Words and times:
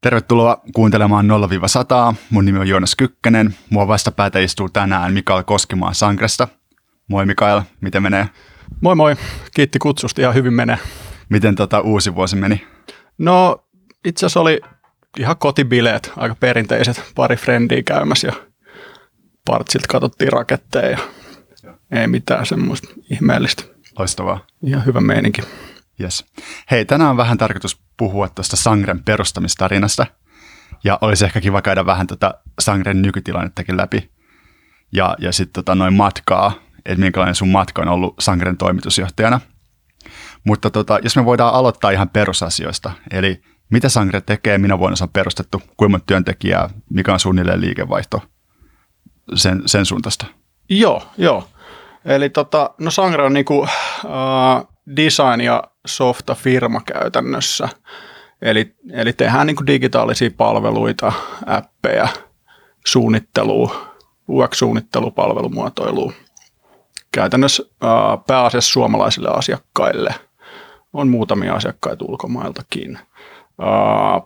Tervetuloa 0.00 0.60
kuuntelemaan 0.74 1.26
0-100. 2.12 2.14
Mun 2.30 2.44
nimi 2.44 2.58
on 2.58 2.68
Joonas 2.68 2.96
Kykkänen. 2.96 3.54
Mua 3.70 3.88
vastapäätä 3.88 4.38
istuu 4.38 4.68
tänään 4.68 5.12
Mikael 5.12 5.42
Koskimaa 5.42 5.94
Sangresta. 5.94 6.48
Moi 7.08 7.26
Mikael, 7.26 7.62
miten 7.80 8.02
menee? 8.02 8.28
Moi 8.80 8.94
moi, 8.94 9.16
kiitti 9.54 9.78
kutsusta, 9.78 10.20
ihan 10.20 10.34
hyvin 10.34 10.54
menee. 10.54 10.78
Miten 11.28 11.54
tota 11.54 11.80
uusi 11.80 12.14
vuosi 12.14 12.36
meni? 12.36 12.66
No 13.18 13.64
itse 14.04 14.26
asiassa 14.26 14.40
oli 14.40 14.60
ihan 15.18 15.36
kotibileet, 15.36 16.12
aika 16.16 16.34
perinteiset, 16.34 17.12
pari 17.14 17.36
frendiä 17.36 17.82
käymässä 17.82 18.28
ja 18.28 18.32
partsilta 19.46 19.86
katsottiin 19.88 20.32
raketteja 20.32 20.90
ja 20.90 20.98
ei 21.90 22.06
mitään 22.06 22.46
semmoista 22.46 22.88
ihmeellistä. 23.10 23.62
Loistavaa. 23.98 24.46
Ihan 24.62 24.86
hyvä 24.86 25.00
meininki. 25.00 25.42
Yes. 26.00 26.26
Hei, 26.70 26.84
tänään 26.84 27.10
on 27.10 27.16
vähän 27.16 27.38
tarkoitus 27.38 27.80
puhua 27.96 28.28
tuosta 28.28 28.56
Sangren 28.56 29.04
perustamistarinasta. 29.04 30.06
Ja 30.84 30.98
olisi 31.00 31.24
ehkä 31.24 31.40
kiva 31.40 31.62
käydä 31.62 31.86
vähän 31.86 32.06
tätä 32.06 32.34
Sangren 32.58 33.02
nykytilannettakin 33.02 33.76
läpi. 33.76 34.10
Ja, 34.92 35.16
ja 35.18 35.32
sitten 35.32 35.52
tota 35.52 35.74
noin 35.74 35.94
matkaa, 35.94 36.52
että 36.86 37.00
minkälainen 37.00 37.34
sun 37.34 37.48
matka 37.48 37.82
on 37.82 37.88
ollut 37.88 38.14
Sangren 38.18 38.56
toimitusjohtajana. 38.56 39.40
Mutta 40.44 40.70
tota, 40.70 40.98
jos 41.02 41.16
me 41.16 41.24
voidaan 41.24 41.54
aloittaa 41.54 41.90
ihan 41.90 42.08
perusasioista, 42.08 42.90
eli 43.10 43.42
mitä 43.70 43.88
Sangre 43.88 44.20
tekee, 44.20 44.58
minä 44.58 44.78
vuonna 44.78 44.96
se 44.96 45.04
on 45.04 45.10
perustettu, 45.10 45.62
kuinka 45.76 45.90
monta 45.90 46.06
työntekijää, 46.06 46.70
mikä 46.90 47.12
on 47.12 47.20
suunnilleen 47.20 47.60
liikevaihto, 47.60 48.22
sen, 49.34 49.62
sen 49.66 49.86
suuntaista. 49.86 50.26
Joo, 50.68 51.02
joo. 51.18 51.48
Eli 52.04 52.30
tota, 52.30 52.70
no 52.78 52.90
Sangre 52.90 53.22
on 53.22 53.32
niinku, 53.32 53.58
uh, 53.58 54.69
design- 54.96 55.40
ja 55.40 55.64
softa-firma 55.86 56.80
käytännössä. 56.80 57.68
Eli, 58.42 58.74
eli 58.92 59.12
tehdään 59.12 59.46
niin 59.46 59.66
digitaalisia 59.66 60.30
palveluita, 60.36 61.12
appeja, 61.46 62.08
suunnittelua, 62.86 63.94
UX-suunnittelupalvelumuotoilua. 64.28 66.12
Käytännössä 67.12 67.62
ää, 67.82 67.90
pääasiassa 68.26 68.72
suomalaisille 68.72 69.28
asiakkaille. 69.28 70.14
On 70.92 71.08
muutamia 71.08 71.54
asiakkaita 71.54 72.04
ulkomailtakin. 72.08 72.98
Ää, 73.60 74.20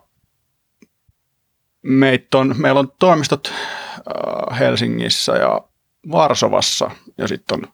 on, 2.34 2.54
meillä 2.58 2.80
on 2.80 2.92
toimistot 2.98 3.52
ää, 3.52 4.56
Helsingissä 4.58 5.32
ja 5.32 5.60
Varsovassa 6.12 6.90
ja 7.18 7.28
sitten 7.28 7.58
on 7.58 7.72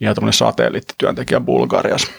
ihan 0.00 0.14
tämmöinen 0.14 0.32
satelliittityöntekijä 0.32 1.40
Bulgariassa. 1.40 2.12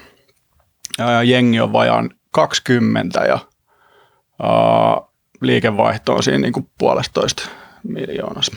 Ja 0.98 1.24
jengi 1.24 1.60
on 1.60 1.74
vajaan 1.74 2.10
20 2.32 3.26
ja 3.26 3.40
ää, 4.44 4.50
liikevaihto 5.42 6.16
on 6.16 6.24
siinä 6.24 6.38
niin 6.38 6.54
kuin 6.54 6.70
puolestoista 6.78 7.50
miljoonassa. 7.84 8.56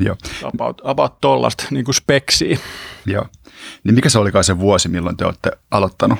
Joo. 0.00 0.16
About, 0.44 0.80
about 0.84 1.20
tollasta 1.20 1.64
niin 1.70 1.84
kuin 1.84 1.94
speksiä. 1.94 2.58
Joo. 3.06 3.26
Niin 3.84 3.94
mikä 3.94 4.08
se 4.08 4.18
olikaan 4.18 4.44
se 4.44 4.58
vuosi, 4.58 4.88
milloin 4.88 5.16
te 5.16 5.24
olette 5.24 5.50
aloittanut 5.70 6.18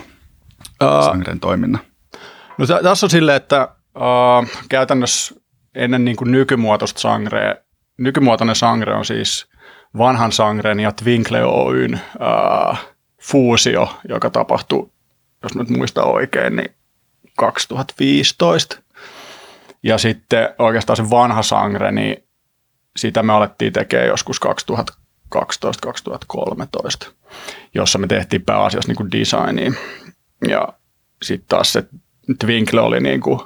uh, 0.82 1.04
Sangren 1.04 1.40
toiminnan? 1.40 1.80
No 2.58 2.66
t- 2.66 2.82
tässä 2.82 3.06
on 3.06 3.10
silleen, 3.10 3.36
että 3.36 3.68
uh, 3.96 4.48
käytännössä 4.68 5.34
ennen 5.74 6.04
niin 6.04 6.16
kuin 6.16 6.32
nykymuotoista 6.32 7.00
sangrea, 7.00 7.54
nykymuotoinen 7.98 8.56
sangre 8.56 8.94
on 8.94 9.04
siis 9.04 9.46
vanhan 9.98 10.33
sangren 10.33 10.80
ja 10.80 10.92
Twinkle 10.92 11.44
Oyn 11.44 11.94
uh, 11.94 12.77
fuusio, 13.22 13.88
joka 14.08 14.30
tapahtui, 14.30 14.91
jos 15.42 15.55
nyt 15.55 15.69
muistan 15.69 16.05
oikein, 16.05 16.56
niin 16.56 16.74
2015. 17.38 18.82
Ja 19.82 19.98
sitten 19.98 20.48
oikeastaan 20.58 20.97
se 20.97 21.10
vanha 21.10 21.42
sangre, 21.42 21.92
niin 21.92 22.24
sitä 22.97 23.22
me 23.22 23.32
alettiin 23.32 23.72
tekemään 23.72 24.08
joskus 24.08 24.41
2012-2013, 25.34 27.10
jossa 27.75 27.98
me 27.98 28.06
tehtiin 28.06 28.43
pääasiassa 28.43 28.88
niin 28.88 28.97
kuin 28.97 29.12
designia. 29.12 29.72
Ja 30.48 30.69
sitten 31.22 31.48
taas 31.48 31.72
se 31.72 31.84
Twinkle 32.38 32.81
oli 32.81 33.00
niin 33.00 33.20
kuin, 33.20 33.41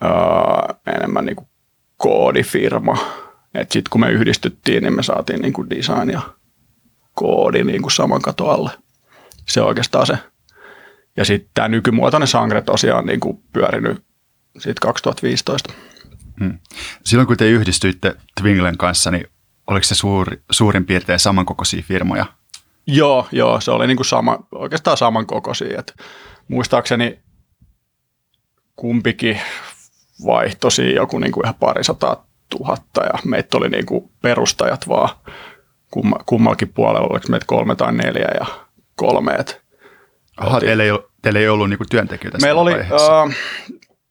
ää, 0.00 0.74
enemmän 0.86 1.24
niin 1.24 1.36
kuin 1.36 1.48
koodifirma. 1.96 2.98
Että 3.54 3.72
sitten 3.72 3.90
kun 3.90 4.00
me 4.00 4.10
yhdistyttiin, 4.10 4.82
niin 4.82 4.96
me 4.96 5.02
saatiin 5.02 5.42
niin 5.42 5.52
kuin 5.52 5.70
design 5.70 6.10
ja 6.10 6.20
koodi 7.14 7.64
niin 7.64 7.82
kuin 7.82 7.92
saman 7.92 8.22
kato 8.22 8.48
alle. 8.48 8.70
Se 9.48 9.60
on 9.60 9.68
oikeastaan 9.68 10.06
se. 10.06 10.18
Ja 11.16 11.24
sitten 11.24 11.50
tämä 11.54 11.68
nykymuotoinen 11.68 12.26
Sangre 12.26 12.62
tosiaan 12.62 13.06
niin 13.06 13.20
kuin 13.20 13.42
pyörinyt 13.52 14.04
siitä 14.58 14.80
2015. 14.80 15.72
Hmm. 16.40 16.58
Silloin 17.04 17.26
kun 17.26 17.36
te 17.36 17.48
yhdistyitte 17.48 18.16
Twinglen 18.40 18.78
kanssa, 18.78 19.10
niin 19.10 19.26
oliko 19.66 19.84
se 19.84 19.94
suuri, 19.94 20.42
suurin 20.50 20.86
piirtein 20.86 21.18
samankokoisia 21.18 21.82
firmoja? 21.82 22.26
Joo, 22.86 23.28
joo, 23.32 23.60
se 23.60 23.70
oli 23.70 23.86
niin 23.86 23.96
kuin 23.96 24.06
sama, 24.06 24.38
oikeastaan 24.54 24.96
samankokoisia. 24.96 25.78
Et 25.78 25.94
muistaakseni 26.48 27.18
kumpikin 28.76 29.40
vaihtosi 30.26 30.94
joku 30.94 31.18
niin 31.18 31.32
kuin 31.32 31.46
ihan 31.46 31.54
parisataa 31.54 32.27
tuhatta 32.48 33.04
ja 33.04 33.12
meitä 33.24 33.56
oli 33.56 33.68
niin 33.68 33.86
kuin 33.86 34.10
perustajat 34.22 34.88
vaan 34.88 35.08
kumma, 35.90 36.16
kummallakin 36.26 36.68
puolella, 36.68 37.08
oliko 37.10 37.26
meitä 37.28 37.46
kolme 37.46 37.76
tai 37.76 37.92
neljä 37.92 38.28
ja 38.40 38.46
kolme. 38.96 39.32
Et 39.32 39.62
Aha, 40.36 40.60
teillä 40.60 40.84
ei, 40.84 40.90
teillä 41.22 41.40
ei 41.40 41.48
ollut 41.48 41.70
niinku 41.70 41.84
työntekijöitä 41.90 42.38
Meillä 42.42 42.60
oli, 42.60 42.72
uh, 42.72 43.32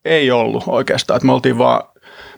ei 0.05 0.31
ollut 0.31 0.63
oikeastaan, 0.67 1.17
että 1.17 1.25
me 1.25 1.33
oltiin 1.33 1.57
vaan, 1.57 1.83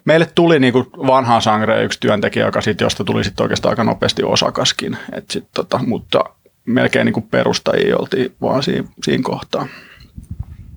meille 0.05 0.25
tuli 0.35 0.59
niinku 0.59 0.79
vanhaan 1.07 1.41
sangreen 1.41 1.85
yksi 1.85 1.99
työntekijä, 1.99 2.45
joka 2.45 2.61
sit, 2.61 2.81
josta 2.81 3.03
tuli 3.03 3.23
sitten 3.23 3.43
oikeastaan 3.43 3.71
aika 3.71 3.83
nopeasti 3.83 4.23
osakaskin, 4.23 4.97
et 5.13 5.29
sit, 5.29 5.47
tota, 5.53 5.79
mutta 5.87 6.23
melkein 6.65 7.05
niinku 7.05 7.21
perustajia 7.21 7.97
oltiin 7.97 8.35
vaan 8.41 8.63
siinä, 8.63 8.87
siinä 9.03 9.23
kohtaa. 9.23 9.67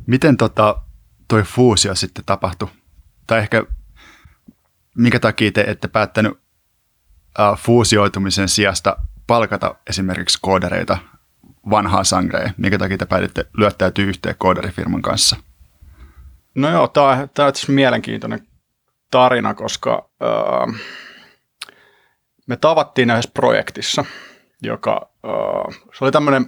Miten 0.06 0.36
tota, 0.36 0.76
toi 1.28 1.42
fuusio 1.42 1.94
sitten 1.94 2.24
tapahtui? 2.26 2.68
Tai 3.26 3.38
ehkä 3.38 3.64
minkä 4.96 5.20
takia 5.20 5.52
te 5.52 5.60
ette 5.60 5.88
päättänyt 5.88 6.32
uh, 6.32 7.58
fuusioitumisen 7.58 8.48
sijasta 8.48 8.96
palkata 9.26 9.74
esimerkiksi 9.90 10.38
koodareita 10.42 10.98
vanhaa 11.70 12.04
sangreen? 12.04 12.54
Minkä 12.56 12.78
takia 12.78 12.98
te 12.98 13.06
päätitte 13.06 13.46
lyöttäytyä 13.58 14.04
yhteen 14.04 14.34
koodarifirman 14.38 15.02
kanssa? 15.02 15.36
No 16.54 16.70
joo, 16.70 16.88
tämä 16.88 17.08
on, 17.08 17.28
on 17.38 17.52
mielenkiintoinen 17.68 18.46
tarina, 19.10 19.54
koska 19.54 20.10
uh, 20.20 20.74
me 22.46 22.56
tavattiin 22.56 23.10
yhdessä 23.10 23.30
projektissa, 23.34 24.04
joka 24.62 25.10
uh, 25.24 25.74
se 25.98 26.04
oli 26.04 26.12
tämmöinen 26.12 26.46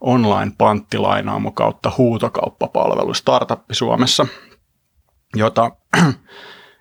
online-panttilainaamo 0.00 1.52
kautta 1.52 1.92
huutokauppapalvelu, 1.98 3.14
startup 3.14 3.60
Suomessa, 3.72 4.26
jota 5.36 5.70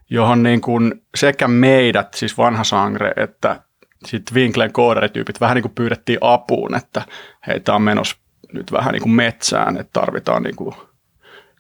johon 0.10 0.44
niin 0.44 0.62
kuin 0.62 1.02
sekä 1.16 1.48
meidät, 1.48 2.14
siis 2.14 2.38
vanha 2.38 2.64
sangre, 2.64 3.14
että 3.18 3.62
sitten 4.06 4.36
Winklen 4.36 4.74
koodarityypit 4.74 5.42
vähän 5.42 5.56
niin 5.56 5.62
kuin 5.62 5.76
pyydettiin 5.76 6.20
apuun, 6.22 6.76
että 6.76 7.02
heitä 7.48 7.74
on 7.74 7.82
menossa 7.82 8.18
nyt 8.54 8.72
vähän 8.72 8.94
niin 8.94 9.02
kuin 9.02 9.12
metsään, 9.12 9.78
että 9.78 10.00
tarvitaan 10.00 10.44
niin 10.44 10.56
kuin 10.56 10.76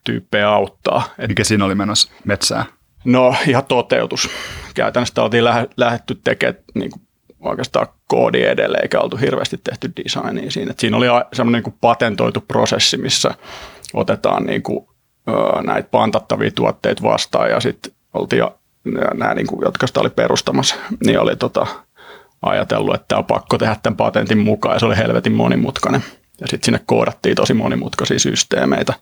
tyyppejä 0.04 0.50
auttaa. 0.50 1.04
Mikä 1.28 1.44
siinä 1.44 1.66
oli 1.66 1.76
menossa 1.76 2.12
metsään? 2.26 2.66
No 3.06 3.36
ihan 3.48 3.66
toteutus. 3.66 4.30
Käytännössä 4.74 5.24
oltiin 5.24 5.44
lähdetty 5.78 6.20
tekemään 6.24 6.64
niin 6.74 6.92
kuin 6.92 7.02
oikeastaan 7.40 7.88
koodi 8.08 8.44
edelleen, 8.44 8.84
eikä 8.84 9.00
oltu 9.00 9.18
hirveästi 9.18 9.58
tehty 9.64 9.92
designia 10.04 10.52
siinä. 10.52 10.72
Et 10.72 10.80
siinä 10.80 10.98
oli 10.98 11.08
semmoinen 11.34 11.64
niin 11.64 11.78
patentoitu 11.82 12.42
prosessi, 12.48 12.98
missä 12.98 13.32
otetaan 13.94 14.44
niin 14.44 14.64
kuin, 14.64 14.88
näitä 15.66 15.90
pantattavia 15.92 16.52
tuotteita 16.52 17.04
vastaan 17.04 17.50
ja 17.50 17.60
sitten 17.60 17.92
oltiin 18.16 18.44
nämä, 19.14 19.34
niin 19.34 19.48
kuin, 19.48 19.62
jotka 19.66 19.88
sitä 19.88 20.00
oli 20.00 20.10
perustamassa, 20.10 20.76
niin 21.06 21.20
oli 21.20 21.36
tota, 21.36 21.68
ajatellut, 22.42 22.96
että 22.96 23.18
on 23.18 23.26
pakko 23.26 23.58
tehdä 23.58 23.76
tämän 23.84 23.98
patentin 23.98 24.38
mukaan 24.38 24.76
ja 24.76 24.80
se 24.80 24.86
oli 24.86 24.98
helvetin 24.98 25.34
monimutkainen. 25.34 26.04
Ja 26.42 26.48
sitten 26.48 26.66
sinne 26.66 26.80
koodattiin 26.86 27.36
tosi 27.36 27.54
monimutkaisia 27.54 28.20
systeemeitä 28.20 28.94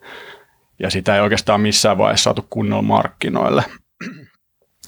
ja 0.79 0.89
sitä 0.89 1.15
ei 1.15 1.21
oikeastaan 1.21 1.61
missään 1.61 1.97
vaiheessa 1.97 2.23
saatu 2.23 2.45
kunnolla 2.49 2.81
markkinoille. 2.81 3.63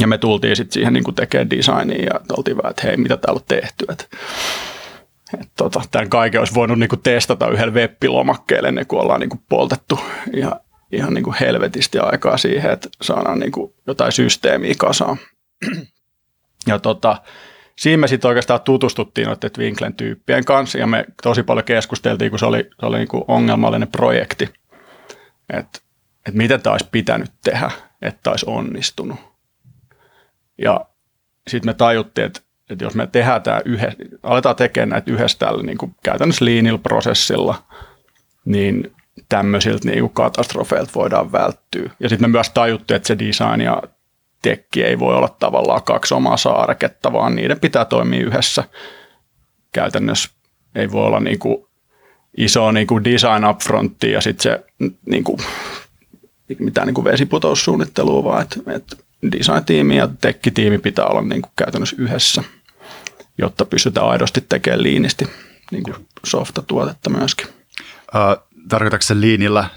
Ja 0.01 0.07
me 0.07 0.17
tultiin 0.17 0.55
sitten 0.55 0.73
siihen 0.73 0.93
niin 0.93 1.15
tekemään 1.15 1.49
designia 1.49 2.05
ja 2.05 2.19
oltiin 2.37 2.57
vähän, 2.57 2.69
että 2.69 2.81
hei, 2.87 2.97
mitä 2.97 3.17
täällä 3.17 3.37
on 3.37 3.45
tehty. 3.47 3.85
Et, 3.89 4.09
et 5.41 5.49
tota, 5.57 5.81
tämän 5.91 6.09
kaiken 6.09 6.41
olisi 6.41 6.53
voinut 6.53 6.79
niin 6.79 6.89
testata 7.03 7.49
yhdellä 7.49 7.73
web-lomakkeelle 7.73 8.67
ennen 8.67 8.87
kuin 8.87 9.01
ollaan 9.01 9.19
niin 9.19 9.43
poltettu 9.49 9.99
ja 10.33 10.59
ihan 10.91 11.13
niin 11.13 11.23
kuin 11.23 11.35
helvetisti 11.39 11.99
aikaa 11.99 12.37
siihen, 12.37 12.71
että 12.71 12.89
saadaan 13.01 13.39
niin 13.39 13.51
kuin 13.51 13.73
jotain 13.87 14.11
systeemiä 14.11 14.73
kasaan. 14.77 15.17
Ja 16.67 16.79
tota, 16.79 17.21
siinä 17.75 18.01
me 18.01 18.07
sitten 18.07 18.29
oikeastaan 18.29 18.61
tutustuttiin 18.61 19.27
noiden 19.27 19.51
Twinklen 19.51 19.93
tyyppien 19.93 20.45
kanssa 20.45 20.77
ja 20.77 20.87
me 20.87 21.05
tosi 21.23 21.43
paljon 21.43 21.65
keskusteltiin, 21.65 22.29
kun 22.29 22.39
se 22.39 22.45
oli, 22.45 22.69
se 22.79 22.85
oli 22.85 22.97
niin 22.97 23.07
kuin 23.07 23.23
ongelmallinen 23.27 23.87
projekti. 23.87 24.49
Et, 25.53 25.83
että 26.25 26.37
miten 26.37 26.61
tämä 26.61 26.71
olisi 26.71 26.87
pitänyt 26.91 27.31
tehdä, 27.43 27.71
että 28.01 28.29
olisi 28.31 28.45
onnistunut. 28.49 29.19
Ja 30.57 30.85
sitten 31.47 31.69
me 31.69 31.73
tajuttiin, 31.73 32.25
että, 32.25 32.41
että 32.69 32.83
jos 32.83 32.95
me 32.95 33.07
tehdään 33.07 33.43
tämä 33.43 33.61
yhdessä, 33.65 33.97
aletaan 34.23 34.55
tekemään 34.55 34.89
näitä 34.89 35.11
yhdessä 35.11 35.37
tällä 35.37 35.63
niin 35.63 35.77
käytännössä 36.03 36.45
liinillä 36.45 36.79
prosessilla, 36.79 37.63
niin 38.45 38.94
tämmöisiltä 39.29 39.89
niin 39.89 40.09
katastrofeilta 40.09 40.91
voidaan 40.95 41.31
välttyä. 41.31 41.91
Ja 41.99 42.09
sitten 42.09 42.29
me 42.29 42.31
myös 42.31 42.49
tajuttiin, 42.49 42.95
että 42.95 43.07
se 43.07 43.19
design 43.19 43.61
ja 43.61 43.83
tekki 44.41 44.83
ei 44.83 44.99
voi 44.99 45.15
olla 45.15 45.35
tavallaan 45.39 45.83
kaksi 45.83 46.13
omaa 46.13 46.37
saareketta, 46.37 47.13
vaan 47.13 47.35
niiden 47.35 47.59
pitää 47.59 47.85
toimia 47.85 48.25
yhdessä. 48.25 48.63
Käytännössä 49.71 50.29
ei 50.75 50.91
voi 50.91 51.05
olla 51.05 51.19
niin 51.19 51.39
kuin 51.39 51.67
iso 52.37 52.71
niin 52.71 52.87
kuin 52.87 53.03
design 53.03 53.45
upfrontti 53.49 54.11
ja 54.11 54.21
sitten 54.21 54.43
se 54.43 54.65
niin 55.05 55.23
kuin, 55.23 55.37
mitään 56.59 56.87
niin 56.87 56.95
kuin 56.95 57.05
vesiputoussuunnittelua, 57.05 58.23
vaan 58.23 58.41
että, 58.41 58.59
että 58.75 58.95
design-tiimi 59.31 59.97
ja 59.97 60.09
tekkitiimi 60.21 60.77
pitää 60.77 61.05
olla 61.05 61.21
niin 61.21 61.41
kuin 61.41 61.51
käytännössä 61.55 61.95
yhdessä, 61.99 62.43
jotta 63.37 63.65
pystytään 63.65 64.07
aidosti 64.07 64.45
tekemään 64.49 64.83
liinisti 64.83 65.27
niin 65.71 65.83
kuin 65.83 65.95
softa-tuotetta 66.25 67.09
myöskin. 67.09 67.47
Tarkoitatko 68.69 69.03
se 69.03 69.21
liinillä 69.21 69.69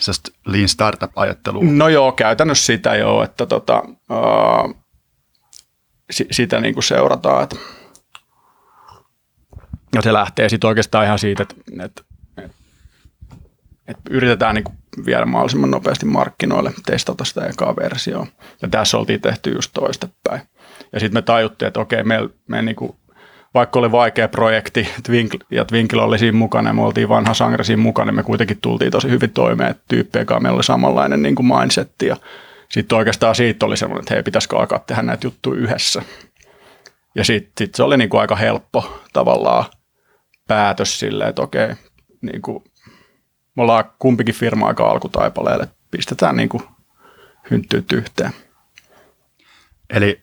lean 0.46 0.68
startup-ajattelua? 0.68 1.64
No 1.64 1.88
joo, 1.88 2.12
käytännössä 2.12 2.66
sitä 2.66 2.94
joo, 2.94 3.22
että 3.22 3.46
tota, 3.46 3.82
uh, 3.88 4.74
sitä 6.10 6.60
niin 6.60 6.74
kuin 6.74 6.84
seurataan. 6.84 7.42
Että. 7.42 7.56
Ja 9.94 10.02
se 10.02 10.12
lähtee 10.12 10.48
sitten 10.48 10.68
oikeastaan 10.68 11.04
ihan 11.04 11.18
siitä, 11.18 11.42
että, 11.42 11.54
että, 11.84 12.02
että, 12.38 12.54
että 13.88 14.02
yritetään 14.10 14.54
niin 14.54 14.64
kuin 14.64 14.78
viedä 15.06 15.24
mahdollisimman 15.24 15.70
nopeasti 15.70 16.06
markkinoille, 16.06 16.72
testata 16.86 17.24
sitä 17.24 17.46
ekaa 17.46 17.76
versioa. 17.76 18.26
Ja 18.62 18.68
tässä 18.68 18.98
oltiin 18.98 19.20
tehty 19.20 19.50
just 19.50 19.70
toistepäin. 19.74 20.40
Ja 20.92 21.00
sitten 21.00 21.18
me 21.18 21.22
tajuttiin, 21.22 21.66
että 21.66 21.80
okei, 21.80 22.04
me, 22.04 22.18
me 22.48 22.62
niin 22.62 22.76
kuin 22.76 22.96
vaikka 23.54 23.78
oli 23.78 23.92
vaikea 23.92 24.28
projekti 24.28 24.88
Twinkle, 25.02 25.40
ja 25.50 25.64
Twinkle 25.64 26.02
oli 26.02 26.18
siinä 26.18 26.38
mukana 26.38 26.70
ja 26.70 26.74
me 26.74 26.82
oltiin 26.82 27.08
vanha 27.08 27.34
sangre 27.34 27.64
siinä 27.64 27.82
mukana, 27.82 28.06
niin 28.06 28.16
me 28.16 28.22
kuitenkin 28.22 28.58
tultiin 28.60 28.90
tosi 28.90 29.10
hyvin 29.10 29.30
toimeen, 29.30 29.74
tyyppejä 29.88 30.24
kanssa 30.24 30.40
meillä 30.40 30.56
oli 30.56 30.64
samanlainen 30.64 31.22
niin 31.22 31.34
kuin 31.34 31.46
mindsetti 31.46 32.06
ja 32.06 32.16
sitten 32.68 32.98
oikeastaan 32.98 33.34
siitä 33.34 33.66
oli 33.66 33.76
semmoinen, 33.76 34.00
että 34.00 34.14
hei, 34.14 34.22
pitäisikö 34.22 34.58
alkaa 34.58 34.78
tehdä 34.78 35.02
näitä 35.02 35.26
juttuja 35.26 35.60
yhdessä. 35.60 36.02
Ja 37.14 37.24
sitten 37.24 37.52
sit 37.58 37.74
se 37.74 37.82
oli 37.82 37.96
niin 37.96 38.10
kuin 38.10 38.20
aika 38.20 38.36
helppo 38.36 39.02
tavallaan 39.12 39.64
päätös 40.48 40.98
silleen, 40.98 41.30
että 41.30 41.42
okei, 41.42 41.68
niin 42.20 42.42
kuin, 42.42 42.64
me 43.56 43.62
ollaan 43.62 43.84
kumpikin 43.98 44.34
firma 44.34 44.66
aika 44.66 44.90
alkutaipaleelle, 44.90 45.68
pistetään 45.90 46.36
niin 46.36 46.48
kuin 46.48 46.62
hynttyyt 47.50 47.92
yhteen. 47.92 48.32
Eli 49.90 50.22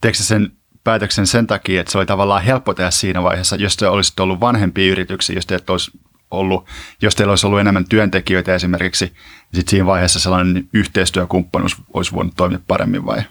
teekö 0.00 0.18
sen 0.18 0.52
päätöksen 0.84 1.26
sen 1.26 1.46
takia, 1.46 1.80
että 1.80 1.92
se 1.92 1.98
oli 1.98 2.06
tavallaan 2.06 2.42
helppo 2.42 2.74
tehdä 2.74 2.90
siinä 2.90 3.22
vaiheessa, 3.22 3.56
jos 3.56 3.76
te 3.76 3.88
olisitte 3.88 4.22
ollut 4.22 4.40
vanhempia 4.40 4.92
yrityksiä, 4.92 5.36
jos 5.36 5.46
teillä 5.46 5.64
olisi 5.68 5.90
ollut, 6.30 6.66
jos 7.02 7.14
teillä 7.14 7.32
olisi 7.32 7.46
ollut 7.46 7.60
enemmän 7.60 7.88
työntekijöitä 7.88 8.54
esimerkiksi, 8.54 9.04
niin 9.04 9.14
sitten 9.54 9.70
siinä 9.70 9.86
vaiheessa 9.86 10.20
sellainen 10.20 10.68
yhteistyökumppanuus 10.72 11.76
olisi 11.94 12.12
voinut 12.12 12.34
toimia 12.36 12.58
paremmin 12.68 13.06
vai? 13.06 13.22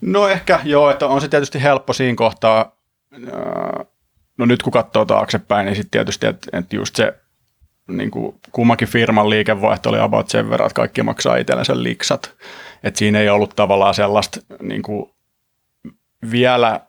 No 0.00 0.28
ehkä 0.28 0.60
joo, 0.64 0.90
että 0.90 1.06
on 1.06 1.20
se 1.20 1.28
tietysti 1.28 1.62
helppo 1.62 1.92
siinä 1.92 2.16
kohtaa, 2.16 2.76
no 4.38 4.46
nyt 4.46 4.62
kun 4.62 4.72
katsoo 4.72 5.04
taaksepäin, 5.04 5.66
niin 5.66 5.76
sitten 5.76 5.90
tietysti, 5.90 6.26
että, 6.26 6.58
että 6.58 6.76
just 6.76 6.96
se 6.96 7.14
niin 7.88 8.10
kuin 8.10 8.40
kummankin 8.52 8.88
firman 8.88 9.30
liikevaihto 9.30 9.88
oli 9.88 10.00
about 10.00 10.28
sen 10.28 10.50
verran, 10.50 10.66
että 10.66 10.76
kaikki 10.76 11.02
maksaa 11.02 11.36
itsellensä 11.36 11.82
liksat. 11.82 12.34
Että 12.82 12.98
siinä 12.98 13.20
ei 13.20 13.28
ollut 13.28 13.56
tavallaan 13.56 13.94
sellaista 13.94 14.40
niin 14.62 14.82
kuin 14.82 15.10
vielä 16.30 16.80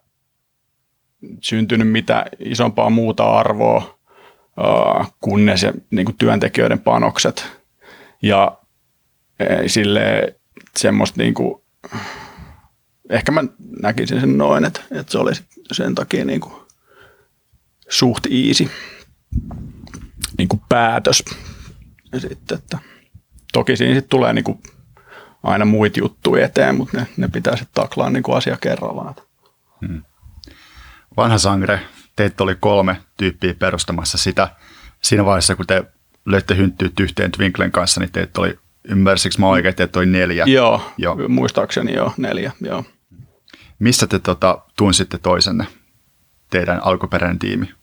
syntynyt 1.41 1.91
mitä 1.91 2.25
isompaa 2.39 2.89
muuta 2.89 3.31
arvoa 3.31 3.97
kuin 5.21 5.45
ne 5.45 5.57
se, 5.57 5.73
niin 5.91 6.05
kuin 6.05 6.17
työntekijöiden 6.17 6.79
panokset. 6.79 7.61
Ja 8.21 8.57
sille 9.67 10.35
semmoista 10.77 11.21
niin 11.21 11.33
kuin, 11.33 11.61
ehkä 13.09 13.31
mä 13.31 13.43
näkisin 13.81 14.19
sen 14.19 14.37
noin, 14.37 14.65
että, 14.65 14.81
että 14.91 15.11
se 15.11 15.17
oli 15.17 15.31
sen 15.71 15.95
takia 15.95 16.25
niin 16.25 16.41
kuin 16.41 16.53
suht 17.89 18.25
easy 18.25 18.69
niin 20.37 20.47
kuin 20.47 20.61
päätös. 20.69 21.23
Ja 22.11 22.19
sitten, 22.19 22.57
että 22.57 22.77
toki 23.53 23.77
siinä 23.77 23.93
sitten 23.93 24.09
tulee 24.09 24.33
niin 24.33 24.43
kuin 24.43 24.59
aina 25.43 25.65
muita 25.65 25.99
juttuja 25.99 26.45
eteen, 26.45 26.75
mutta 26.75 26.97
ne, 26.97 27.07
ne 27.17 27.27
pitää 27.27 27.55
sitten 27.55 27.73
taklaa 27.73 28.09
niin 28.09 28.23
kuin 28.23 28.37
asia 28.37 28.57
kerrallaan. 28.61 29.15
Hmm 29.87 30.03
vanha 31.17 31.37
sangre, 31.37 31.79
teitä 32.15 32.43
oli 32.43 32.55
kolme 32.55 32.97
tyyppiä 33.17 33.53
perustamassa 33.53 34.17
sitä. 34.17 34.49
Siinä 35.01 35.25
vaiheessa, 35.25 35.55
kun 35.55 35.67
te 35.67 35.83
löitte 36.25 36.57
hynttyyt 36.57 36.99
yhteen 36.99 37.31
Twinklen 37.31 37.71
kanssa, 37.71 38.01
niin 38.01 38.11
teitä 38.11 38.41
oli, 38.41 38.59
ymmärsikö 38.83 39.35
mä 39.39 39.47
oikein, 39.47 39.69
että 39.69 39.87
teitä 39.87 39.99
oli 39.99 40.05
neljä? 40.05 40.43
Joo, 40.47 40.91
joo. 40.97 41.17
muistaakseni 41.27 41.93
joo, 41.93 42.13
neljä, 42.17 42.51
joo. 42.61 42.83
Missä 43.79 44.07
te 44.07 44.19
tota, 44.19 44.61
tunsitte 44.77 45.17
toisenne, 45.17 45.67
teidän 46.49 46.83
alkuperäinen 46.83 47.39
tiimi? 47.39 47.73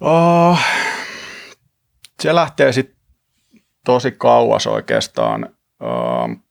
Oh, 0.00 0.58
se 2.22 2.34
lähtee 2.34 2.72
sitten 2.72 2.96
tosi 3.84 4.12
kauas 4.12 4.66
oikeastaan. 4.66 5.48
Oh, 5.80 6.43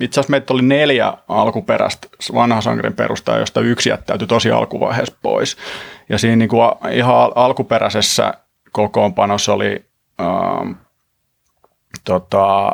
itse 0.00 0.20
asiassa 0.20 0.30
meitä 0.30 0.54
oli 0.54 0.62
neljä 0.62 1.14
alkuperäistä 1.28 2.08
vanha 2.34 2.60
sankarin 2.60 2.96
perustaa, 2.96 3.38
josta 3.38 3.60
yksi 3.60 3.88
jättäytyi 3.88 4.28
tosi 4.28 4.50
alkuvaiheessa 4.50 5.16
pois. 5.22 5.56
Ja 6.08 6.18
siinä 6.18 6.36
niin 6.36 6.48
kuin 6.48 6.70
ihan 6.92 7.32
alkuperäisessä 7.34 8.34
kokoonpanossa 8.72 9.52
oli 9.52 9.84
ähm, 10.20 10.72
tota, 12.04 12.72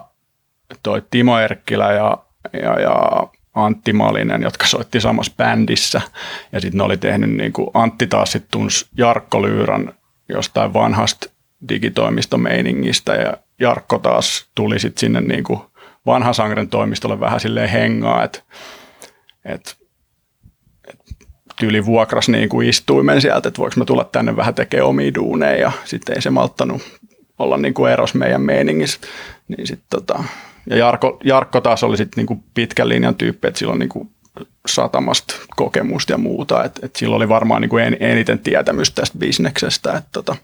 toi 0.82 1.02
Timo 1.10 1.38
Erkkilä 1.38 1.92
ja, 1.92 2.18
ja, 2.62 2.80
ja 2.80 3.26
Antti 3.54 3.92
Malinen, 3.92 4.42
jotka 4.42 4.66
soitti 4.66 5.00
samassa 5.00 5.32
bändissä. 5.36 6.00
Ja 6.52 6.60
sitten 6.60 6.78
ne 6.78 6.84
oli 6.84 6.96
tehnyt, 6.96 7.30
niin 7.30 7.52
kuin 7.52 7.70
Antti 7.74 8.06
taas 8.06 8.32
sitten 8.32 8.50
tunsi 8.50 8.86
Jarkko 8.98 9.42
Lyyrän 9.42 9.92
jostain 10.28 10.72
vanhasta 10.72 11.26
digitoimistomeiningistä 11.68 13.14
ja 13.14 13.36
Jarkko 13.60 13.98
taas 13.98 14.46
tuli 14.54 14.78
sitten 14.78 15.00
sinne 15.00 15.20
niin 15.20 15.44
kuin 15.44 15.60
vanha 16.06 16.32
sangren 16.32 16.68
toimistolle 16.68 17.20
vähän 17.20 17.40
silleen 17.40 17.68
hengaa, 17.68 18.24
että 18.24 18.42
et, 19.44 19.76
et 20.88 20.98
tyyli 21.56 21.86
vuokras 21.86 22.28
niin 22.28 22.48
kuin 22.48 22.68
istuimen 22.68 23.20
sieltä, 23.20 23.48
että 23.48 23.58
voiko 23.58 23.74
mä 23.76 23.84
tulla 23.84 24.04
tänne 24.04 24.36
vähän 24.36 24.54
tekemään 24.54 24.88
omia 24.88 25.14
duuneja 25.14 25.60
ja 25.60 25.72
sitten 25.84 26.16
ei 26.16 26.22
se 26.22 26.30
malttanut 26.30 26.82
olla 27.38 27.56
niin 27.56 27.74
kuin 27.74 27.92
eros 27.92 28.14
meidän 28.14 28.42
meiningissä. 28.42 29.00
Niin 29.48 29.66
sit 29.66 29.80
tota, 29.90 30.24
ja 30.70 30.76
Jarkko, 30.76 31.18
Jarkko 31.24 31.60
taas 31.60 31.84
oli 31.84 31.96
sitten 31.96 32.16
niin 32.16 32.26
kuin 32.26 32.44
pitkän 32.54 32.88
linjan 32.88 33.14
tyyppi, 33.14 33.48
että 33.48 33.58
silloin 33.58 33.78
niin 33.78 33.88
kuin 33.88 34.10
satamasta 34.66 35.34
kokemusta 35.56 36.12
ja 36.12 36.18
muuta, 36.18 36.64
että 36.64 36.86
et 36.86 36.96
silloin 36.96 37.16
oli 37.16 37.28
varmaan 37.28 37.62
niin 37.62 37.70
kuin 37.70 37.96
eniten 38.00 38.38
tietämystä 38.38 39.00
tästä 39.00 39.18
bisneksestä. 39.18 39.92
Että 39.92 40.08
tota, 40.12 40.36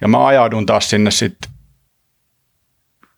ja 0.00 0.08
mä 0.08 0.26
ajaudun 0.26 0.66
taas 0.66 0.90
sinne 0.90 1.10
sitten 1.10 1.50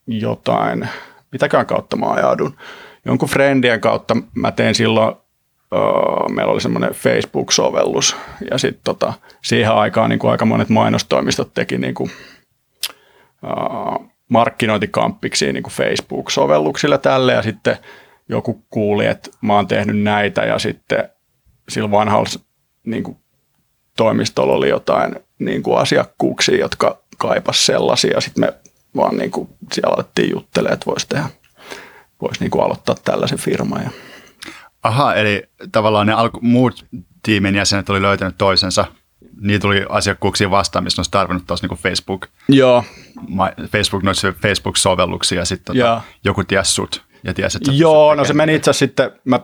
jotain, 0.06 0.88
mitäkään 1.36 1.66
kautta 1.66 1.96
mä 1.96 2.06
ajaudun. 2.06 2.56
Jonkun 3.04 3.28
friendien 3.28 3.80
kautta 3.80 4.16
mä 4.34 4.52
tein 4.52 4.74
silloin, 4.74 5.14
uh, 5.74 6.34
meillä 6.34 6.52
oli 6.52 6.60
semmoinen 6.60 6.90
Facebook-sovellus 6.90 8.16
ja 8.50 8.58
sitten 8.58 8.80
tota, 8.84 9.12
siihen 9.42 9.72
aikaan 9.72 10.10
niin 10.10 10.18
kuin 10.18 10.30
aika 10.30 10.44
monet 10.44 10.68
mainostoimistot 10.68 11.54
teki 11.54 11.78
niin 11.78 11.94
kuin, 11.94 12.10
uh, 13.42 14.10
markkinointikamppiksi 14.28 15.52
niin 15.52 15.62
kuin 15.62 15.72
Facebook-sovelluksilla 15.72 16.98
tälle 16.98 17.32
ja 17.32 17.42
sitten 17.42 17.76
joku 18.28 18.64
kuuli, 18.70 19.06
että 19.06 19.30
mä 19.40 19.54
oon 19.54 19.68
tehnyt 19.68 20.02
näitä 20.02 20.42
ja 20.42 20.58
sitten 20.58 21.08
sillä 21.68 21.90
vanhalla 21.90 22.28
niin 22.84 23.02
kuin, 23.02 23.16
toimistolla 23.96 24.52
oli 24.52 24.68
jotain 24.68 25.16
niin 25.38 25.62
kuin 25.62 25.78
asiakkuuksia, 25.78 26.58
jotka 26.58 27.02
kaipas 27.18 27.66
sellaisia. 27.66 28.20
Sitten 28.20 28.44
me 28.44 28.54
vaan 28.96 29.16
niin 29.16 29.30
kuin 29.30 29.48
siellä 29.72 29.94
alettiin 29.94 30.30
juttelemaan, 30.30 30.74
että 30.74 30.86
voisi 30.86 31.08
tehdä, 31.08 31.28
voisi 32.22 32.40
niin 32.40 32.50
kuin 32.50 32.64
aloittaa 32.64 32.94
tällaisen 33.04 33.38
firman. 33.38 33.82
Ja. 33.82 33.90
Aha, 34.82 35.14
eli 35.14 35.42
tavallaan 35.72 36.06
ne 36.06 36.12
alku, 36.12 36.38
muut 36.42 36.86
tiimin 37.22 37.54
jäsenet 37.54 37.90
oli 37.90 38.02
löytänyt 38.02 38.38
toisensa. 38.38 38.84
Niitä 39.40 39.62
tuli 39.62 39.84
asiakkuuksia 39.88 40.50
vastaan, 40.50 40.84
missä 40.84 41.00
olisi 41.00 41.10
tarvinnut 41.10 41.46
taas 41.46 41.62
niin 41.62 41.78
Facebook. 41.78 42.26
Joo. 42.48 42.84
Facebook, 43.68 44.02
noissa 44.02 44.32
Facebook-sovelluksia 44.32 45.38
ja 45.38 45.44
sitten 45.44 45.76
tota, 45.76 46.02
joku 46.24 46.44
tiesi 46.44 46.72
sut 46.72 47.04
ja 47.24 47.34
tiesi, 47.34 47.58
että 47.58 47.72
Joo, 47.72 48.14
no 48.14 48.24
se 48.24 48.32
meni 48.32 48.54
itse 48.54 48.70
asiassa 48.70 48.86
sitten, 48.86 49.10
mä 49.24 49.40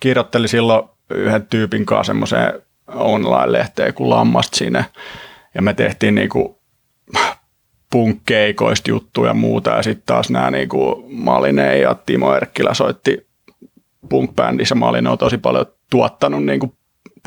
kirjoittelin 0.00 0.48
silloin 0.48 0.88
yhden 1.10 1.46
tyypin 1.46 1.86
kanssa 1.86 2.10
semmoiseen 2.10 2.62
online-lehteen 2.88 3.94
kuin 3.94 4.10
Lammast 4.10 4.54
sinne 4.54 4.84
ja 5.54 5.62
me 5.62 5.74
tehtiin 5.74 6.14
niin 6.14 6.28
kuin 6.28 6.56
punkkeikoista 7.96 8.90
juttuja 8.90 9.30
ja 9.30 9.34
muuta. 9.34 9.70
Ja 9.70 9.82
sitten 9.82 10.02
taas 10.06 10.30
nämä 10.30 10.50
niinku 10.50 11.06
Maline 11.10 11.78
ja 11.78 11.94
Timo 11.94 12.34
Erkkilä 12.34 12.74
soitti 12.74 13.26
punk-bändissä. 14.08 14.74
Maline 14.74 15.10
on 15.10 15.18
tosi 15.18 15.38
paljon 15.38 15.66
tuottanut 15.90 16.44
niinku 16.44 16.76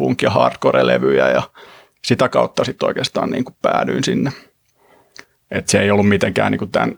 punk- 0.01 0.23
ja 0.23 0.29
hardcore-levyjä 0.29 1.29
ja 1.29 1.41
sitä 2.05 2.29
kautta 2.29 2.63
sitten 2.63 2.87
oikeastaan 2.87 3.29
niinku 3.29 3.55
päädyin 3.61 4.03
sinne. 4.03 4.31
Et 5.51 5.69
se 5.69 5.79
ei 5.79 5.91
ollut 5.91 6.07
mitenkään 6.07 6.51
niinku 6.51 6.65
tämän 6.65 6.97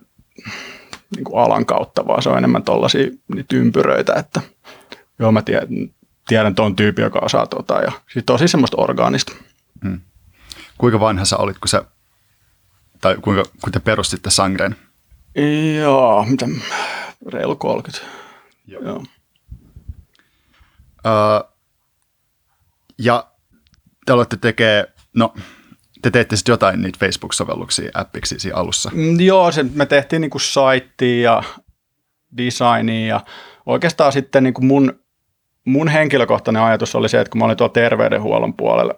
niinku 1.15 1.37
alan 1.37 1.65
kautta, 1.65 2.07
vaan 2.07 2.21
se 2.21 2.29
on 2.29 2.37
enemmän 2.37 2.63
tuollaisia 2.63 3.07
ympyröitä, 3.53 4.13
että 4.13 4.41
joo 5.19 5.31
mä 5.31 5.41
tiedän, 5.41 5.67
tiedän 6.27 6.55
tuon 6.55 6.75
tyypin, 6.75 7.03
joka 7.03 7.19
osaa 7.19 7.47
tota 7.47 7.81
ja 7.81 7.91
sitten 8.07 8.23
tosi 8.25 8.47
semmoista 8.47 8.81
orgaanista. 8.81 9.33
Hmm. 9.85 9.99
Kuinka 10.77 10.99
vanha 10.99 11.25
sä 11.25 11.37
olit, 11.37 11.57
kun 11.57 11.67
sä 11.67 11.85
tai 13.01 13.17
kuinka, 13.22 13.43
kun 13.63 13.72
te 13.72 13.79
perustitte 13.79 14.29
Sangren? 14.29 14.75
Joo, 15.81 16.25
mitä, 16.25 16.48
reilu 17.27 17.55
30. 17.55 18.08
Joo. 18.67 18.84
Joo. 18.84 19.03
Uh, 21.05 21.51
ja 22.98 23.27
te 24.05 24.13
olette 24.13 24.38
tekee, 24.38 24.93
no 25.15 25.34
te 26.01 26.12
teette 26.12 26.36
sitten 26.36 26.53
jotain 26.53 26.81
niitä 26.81 27.00
Facebook-sovelluksia 27.00 27.91
appiksi 27.93 28.39
siinä 28.39 28.58
alussa. 28.58 28.91
Mm, 28.93 29.20
joo, 29.20 29.51
se, 29.51 29.63
me 29.63 29.86
tehtiin 29.86 30.22
niinku 30.22 30.39
saittia 30.39 31.31
ja 31.31 31.43
designia 32.38 33.08
ja 33.08 33.22
oikeastaan 33.65 34.12
sitten 34.12 34.43
niinku 34.43 34.62
mun, 34.62 35.00
mun 35.65 35.88
henkilökohtainen 35.88 36.63
ajatus 36.63 36.96
oli 36.96 37.10
se, 37.10 37.22
että 37.22 37.31
kun 37.31 37.39
mä 37.39 37.46
olin 37.46 37.58
tuolla 37.58 37.74
terveydenhuollon 37.74 38.53
puolella 38.53 38.93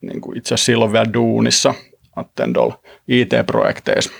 niinku 0.00 0.32
itse 0.36 0.54
asiassa 0.54 0.66
silloin 0.66 0.92
vielä 0.92 1.12
duunissa, 1.12 1.74
Attendol 2.16 2.70
IT-projekteissa. 3.08 4.12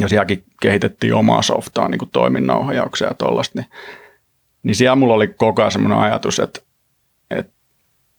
Ja 0.00 0.08
sielläkin 0.08 0.44
kehitettiin 0.62 1.14
omaa 1.14 1.42
softaa, 1.42 1.88
niin 1.88 2.10
toiminnanohjauksia 2.12 3.08
ja 3.08 3.14
tuollaista, 3.14 3.60
niin, 3.60 3.70
niin 4.62 4.74
siellä 4.74 4.96
mulla 4.96 5.14
oli 5.14 5.28
koko 5.28 5.62
ajan 5.62 5.72
semmoinen 5.72 5.98
ajatus, 5.98 6.38
että, 6.38 6.60
että 7.30 7.52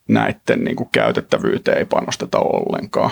näiden 0.08 0.64
niin 0.64 0.76
kuin 0.76 0.90
käytettävyyteen 0.92 1.78
ei 1.78 1.86
panosteta 1.86 2.40
ollenkaan. 2.40 3.12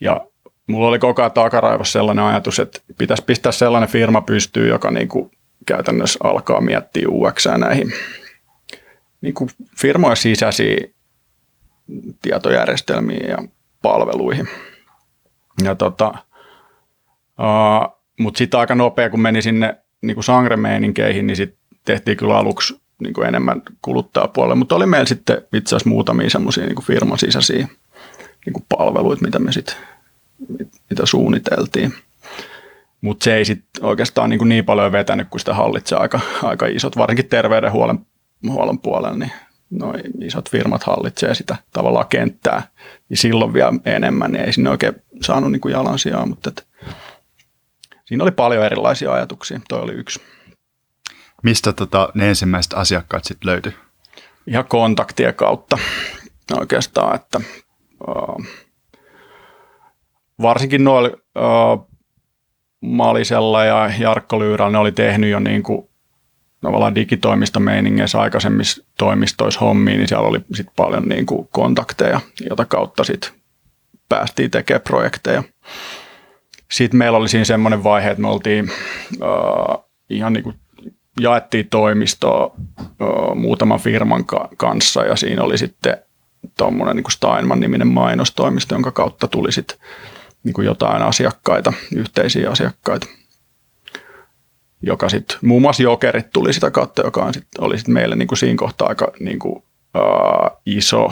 Ja 0.00 0.20
mulla 0.66 0.88
oli 0.88 0.98
koko 0.98 1.22
ajan 1.22 1.32
takaraivossa 1.32 1.92
sellainen 1.92 2.24
ajatus, 2.24 2.58
että 2.58 2.80
pitäisi 2.98 3.24
pistää 3.24 3.52
sellainen 3.52 3.90
firma 3.90 4.20
pystyyn, 4.20 4.68
joka 4.68 4.90
niin 4.90 5.08
kuin 5.08 5.30
käytännössä 5.66 6.18
alkaa 6.24 6.60
miettiä 6.60 7.08
UX 7.08 7.46
näihin 7.58 7.92
niin 9.20 9.34
kuin 9.34 9.50
firmojen 9.78 10.16
sisäisiä 10.16 10.76
tietojärjestelmiä 12.22 13.26
ja 13.28 13.38
palveluihin. 13.82 14.48
Ja 15.64 15.74
tota, 15.74 16.14
uh, 17.38 17.98
mutta 18.20 18.38
sitten 18.38 18.60
aika 18.60 18.74
nopea, 18.74 19.10
kun 19.10 19.20
meni 19.20 19.42
sinne 19.42 19.76
niin 20.02 20.14
kuin 20.14 20.24
sangremeiningeihin, 20.24 21.26
niin 21.26 21.36
sitten 21.36 21.58
tehtiin 21.84 22.16
kyllä 22.16 22.38
aluksi 22.38 22.80
niin 23.02 23.14
kuin 23.14 23.28
enemmän 23.28 23.62
kuluttajapuolelle, 23.82 24.54
mutta 24.54 24.76
oli 24.76 24.86
meillä 24.86 25.06
sitten 25.06 25.42
itse 25.52 25.76
asiassa 25.76 25.88
muutamia 25.88 26.30
semmoisia 26.30 26.66
niin 26.66 26.82
firman 26.82 27.18
sisäisiä 27.18 27.68
niin 28.46 28.52
kuin 28.52 28.64
palveluita, 28.68 29.24
mitä 29.24 29.38
me 29.38 29.52
sitten 29.52 29.76
mitä 30.90 31.06
suunniteltiin. 31.06 31.94
Mutta 33.00 33.24
se 33.24 33.34
ei 33.34 33.44
sitten 33.44 33.84
oikeastaan 33.84 34.30
niin, 34.30 34.38
kuin 34.38 34.48
niin 34.48 34.64
paljon 34.64 34.92
vetänyt, 34.92 35.28
kun 35.28 35.40
sitä 35.40 35.54
hallitsee 35.54 35.98
aika, 35.98 36.20
aika 36.42 36.66
isot, 36.66 36.96
varsinkin 36.96 37.28
terveydenhuollon 37.28 38.06
huollon 38.48 38.78
puolella, 38.78 39.16
niin 39.16 39.32
noin 39.70 40.22
isot 40.22 40.50
firmat 40.50 40.82
hallitsee 40.82 41.34
sitä 41.34 41.56
tavallaan 41.72 42.08
kenttää, 42.08 42.62
niin 43.08 43.18
silloin 43.18 43.54
vielä 43.54 43.72
enemmän, 43.84 44.32
niin 44.32 44.44
ei 44.44 44.52
sinne 44.52 44.70
oikein 44.70 44.94
saanut 45.22 45.52
niin 45.52 45.60
kuin 45.60 45.72
jalansijaa, 45.72 46.26
mutta 46.26 46.48
että 46.48 46.62
siinä 48.04 48.24
oli 48.24 48.30
paljon 48.30 48.64
erilaisia 48.64 49.12
ajatuksia, 49.12 49.60
toi 49.68 49.80
oli 49.80 49.92
yksi. 49.92 50.20
Mistä 51.42 51.72
tota, 51.72 52.08
ne 52.14 52.28
ensimmäiset 52.28 52.72
asiakkaat 52.72 53.24
sitten 53.24 53.50
löytyi? 53.50 53.74
Ihan 54.46 54.64
kontaktien 54.64 55.34
kautta 55.34 55.78
oikeastaan, 56.58 57.14
että 57.14 57.40
uh, 58.08 58.46
varsinkin 60.42 60.84
noilla 60.84 61.08
uh, 61.38 61.88
Malisella 62.80 63.64
ja 63.64 63.90
Jarkko 63.98 64.38
Lyyrä, 64.38 64.70
ne 64.70 64.78
oli 64.78 64.92
tehnyt 64.92 65.30
jo 65.30 65.40
niin 65.40 65.62
kuin 65.62 65.87
tavallaan 66.60 66.94
digitoimistomeiningeissä 66.94 68.20
aikaisemmissa 68.20 68.84
toimistoissa 68.98 69.60
hommiin, 69.60 69.98
niin 69.98 70.08
siellä 70.08 70.28
oli 70.28 70.38
sit 70.54 70.66
paljon 70.76 71.08
niin 71.08 71.26
kuin 71.26 71.48
kontakteja, 71.52 72.20
jota 72.50 72.64
kautta 72.64 73.04
sit 73.04 73.32
päästiin 74.08 74.50
tekemään 74.50 74.82
projekteja. 74.82 75.42
Sitten 76.70 76.98
meillä 76.98 77.18
oli 77.18 77.28
siinä 77.28 77.44
semmoinen 77.44 77.84
vaihe, 77.84 78.10
että 78.10 78.22
me 78.22 78.28
oltiin 78.28 78.70
uh, 79.14 79.84
ihan 80.10 80.32
niin 80.32 80.44
kuin 80.44 80.56
jaettiin 81.20 81.68
toimistoa 81.68 82.54
uh, 82.80 83.36
muutaman 83.36 83.80
firman 83.80 84.24
ka- 84.24 84.48
kanssa 84.56 85.04
ja 85.04 85.16
siinä 85.16 85.42
oli 85.42 85.58
sitten 85.58 85.96
tuommoinen 86.58 86.96
niin 86.96 87.12
Steinman-niminen 87.12 87.88
mainostoimisto, 87.88 88.74
jonka 88.74 88.90
kautta 88.90 89.28
tuli 89.28 89.52
sitten 89.52 89.78
niin 90.44 90.64
jotain 90.64 91.02
asiakkaita, 91.02 91.72
yhteisiä 91.96 92.50
asiakkaita 92.50 93.06
joka 94.82 95.08
sitten, 95.08 95.38
muun 95.42 95.62
muassa 95.62 95.82
Jokerit 95.82 96.30
tuli 96.32 96.52
sitä 96.52 96.70
kautta, 96.70 97.02
joka 97.02 97.24
on 97.24 97.34
sit, 97.34 97.46
oli 97.58 97.78
sit 97.78 97.88
meille 97.88 98.16
niin 98.16 98.28
kuin 98.28 98.38
siinä 98.38 98.56
kohtaa 98.56 98.88
aika 98.88 99.12
niin 99.20 99.38
kuin, 99.38 99.56
uh, 99.56 100.60
iso 100.66 101.08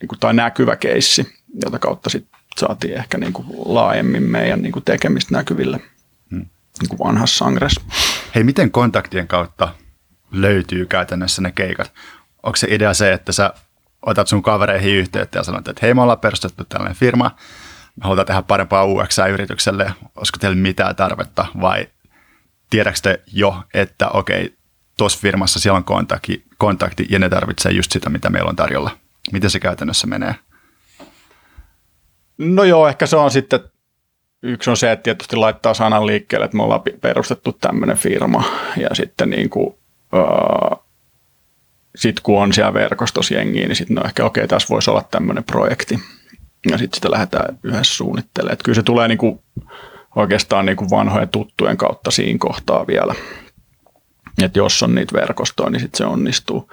niin 0.00 0.08
kuin, 0.08 0.18
tai 0.20 0.34
näkyvä 0.34 0.76
keissi, 0.76 1.34
jota 1.64 1.78
kautta 1.78 2.10
sitten 2.10 2.40
saatiin 2.58 2.94
ehkä 2.94 3.18
niin 3.18 3.32
kuin 3.32 3.46
laajemmin 3.64 4.22
meidän 4.22 4.62
niin 4.62 4.72
kuin 4.72 4.84
tekemistä 4.84 5.34
näkyville 5.34 5.80
hmm. 6.30 6.46
niin 6.80 6.88
kuin 6.88 6.98
vanhassa 6.98 7.44
sangres. 7.44 7.80
Hei, 8.34 8.44
miten 8.44 8.70
kontaktien 8.70 9.28
kautta 9.28 9.74
löytyy 10.32 10.86
käytännössä 10.86 11.42
ne 11.42 11.52
keikat? 11.52 11.92
Onko 12.42 12.56
se 12.56 12.66
idea 12.70 12.94
se, 12.94 13.12
että 13.12 13.32
sä 13.32 13.54
otat 14.06 14.28
sun 14.28 14.42
kavereihin 14.42 14.94
yhteyttä 14.94 15.38
ja 15.38 15.42
sanot, 15.42 15.68
että 15.68 15.86
hei, 15.86 15.94
me 15.94 16.02
ollaan 16.02 16.18
perustettu 16.18 16.64
tällainen 16.64 16.96
firma, 16.96 17.30
me 17.96 18.04
halutaan 18.04 18.26
tehdä 18.26 18.42
parempaa 18.42 18.84
UX-yritykselle, 18.84 19.92
olisiko 20.16 20.38
teillä 20.38 20.56
mitään 20.56 20.96
tarvetta 20.96 21.46
vai 21.60 21.86
tiedätkö 22.70 23.00
te 23.02 23.22
jo, 23.32 23.62
että 23.74 24.08
okei, 24.08 24.54
tuossa 24.96 25.18
firmassa 25.18 25.60
siellä 25.60 25.76
on 25.76 25.84
kontakti, 25.84 26.44
kontakti 26.58 27.06
ja 27.10 27.18
ne 27.18 27.28
tarvitsee 27.28 27.72
just 27.72 27.92
sitä, 27.92 28.10
mitä 28.10 28.30
meillä 28.30 28.48
on 28.48 28.56
tarjolla. 28.56 28.90
Miten 29.32 29.50
se 29.50 29.60
käytännössä 29.60 30.06
menee? 30.06 30.34
No 32.38 32.64
joo, 32.64 32.88
ehkä 32.88 33.06
se 33.06 33.16
on 33.16 33.30
sitten, 33.30 33.60
yksi 34.42 34.70
on 34.70 34.76
se, 34.76 34.92
että 34.92 35.02
tietysti 35.02 35.36
laittaa 35.36 35.74
sanan 35.74 36.06
liikkeelle, 36.06 36.44
että 36.44 36.56
me 36.56 36.62
ollaan 36.62 36.82
perustettu 37.00 37.52
tämmöinen 37.52 37.96
firma 37.96 38.44
ja 38.76 38.88
sitten 38.92 39.30
niin 39.30 39.50
kuin, 39.50 39.66
uh, 40.12 40.84
sit 41.96 42.20
kun 42.20 42.42
on 42.42 42.52
siellä 42.52 42.74
verkostossa 42.74 43.34
jengiä, 43.34 43.66
niin 43.66 43.76
sitten 43.76 43.94
no 43.94 44.02
ehkä 44.04 44.24
okei, 44.24 44.44
okay, 44.44 44.48
tässä 44.48 44.68
voisi 44.68 44.90
olla 44.90 45.04
tämmöinen 45.10 45.44
projekti. 45.44 45.98
Ja 46.70 46.78
sitten 46.78 46.96
sitä 46.96 47.10
lähdetään 47.10 47.58
yhdessä 47.62 47.94
suunnittelemaan. 47.94 48.52
Että 48.52 48.64
kyllä 48.64 48.76
se 48.76 48.82
tulee 48.82 49.08
niin 49.08 49.18
kuin, 49.18 49.40
oikeastaan 50.18 50.66
niin 50.66 50.76
kuin 50.76 50.90
vanhojen 50.90 51.28
tuttujen 51.28 51.76
kautta 51.76 52.10
siinä 52.10 52.38
kohtaa 52.38 52.86
vielä. 52.86 53.14
Että 54.42 54.58
jos 54.58 54.82
on 54.82 54.94
niitä 54.94 55.18
verkostoja, 55.18 55.70
niin 55.70 55.80
sitten 55.80 55.98
se 55.98 56.04
onnistuu. 56.04 56.70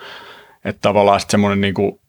Että 0.65 0.81
tavallaan 0.81 1.19
sitten 1.19 1.31
semmoinen 1.31 1.61
niin 1.61 1.73
kuin 1.73 1.99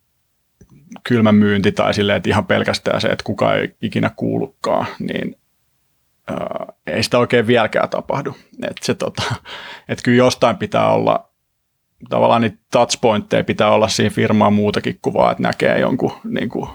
kylmä 1.05 1.33
myynti 1.33 1.73
tai 1.73 1.95
silleen, 1.95 2.17
että 2.17 2.31
ihan 2.31 2.47
pelkästään 2.47 3.01
se, 3.01 3.09
että 3.09 3.25
kuka 3.25 3.55
ei 3.55 3.75
ikinä 3.83 4.11
kuulukaan, 4.17 4.87
niin 4.99 5.37
ää, 6.29 6.67
ei 6.87 7.03
sitä 7.03 7.19
oikein 7.19 7.47
vieläkään 7.47 7.89
tapahdu. 7.89 8.37
Että 8.71 8.95
tota, 8.95 9.23
että 9.89 10.03
kyllä 10.03 10.19
jostain 10.19 10.57
pitää 10.57 10.91
olla, 10.93 11.29
tavallaan 12.09 12.43
niitä 12.43 12.59
touchpointteja 12.73 13.45
pitää 13.45 13.71
olla 13.71 13.89
siinä 13.89 14.11
firmaan 14.11 14.53
muutakin 14.53 14.99
kuin 15.03 15.15
vaan, 15.15 15.33
että 15.33 15.43
näkee 15.43 15.81
jonkun 15.81 16.13
niin 16.25 16.49
kuin 16.49 16.71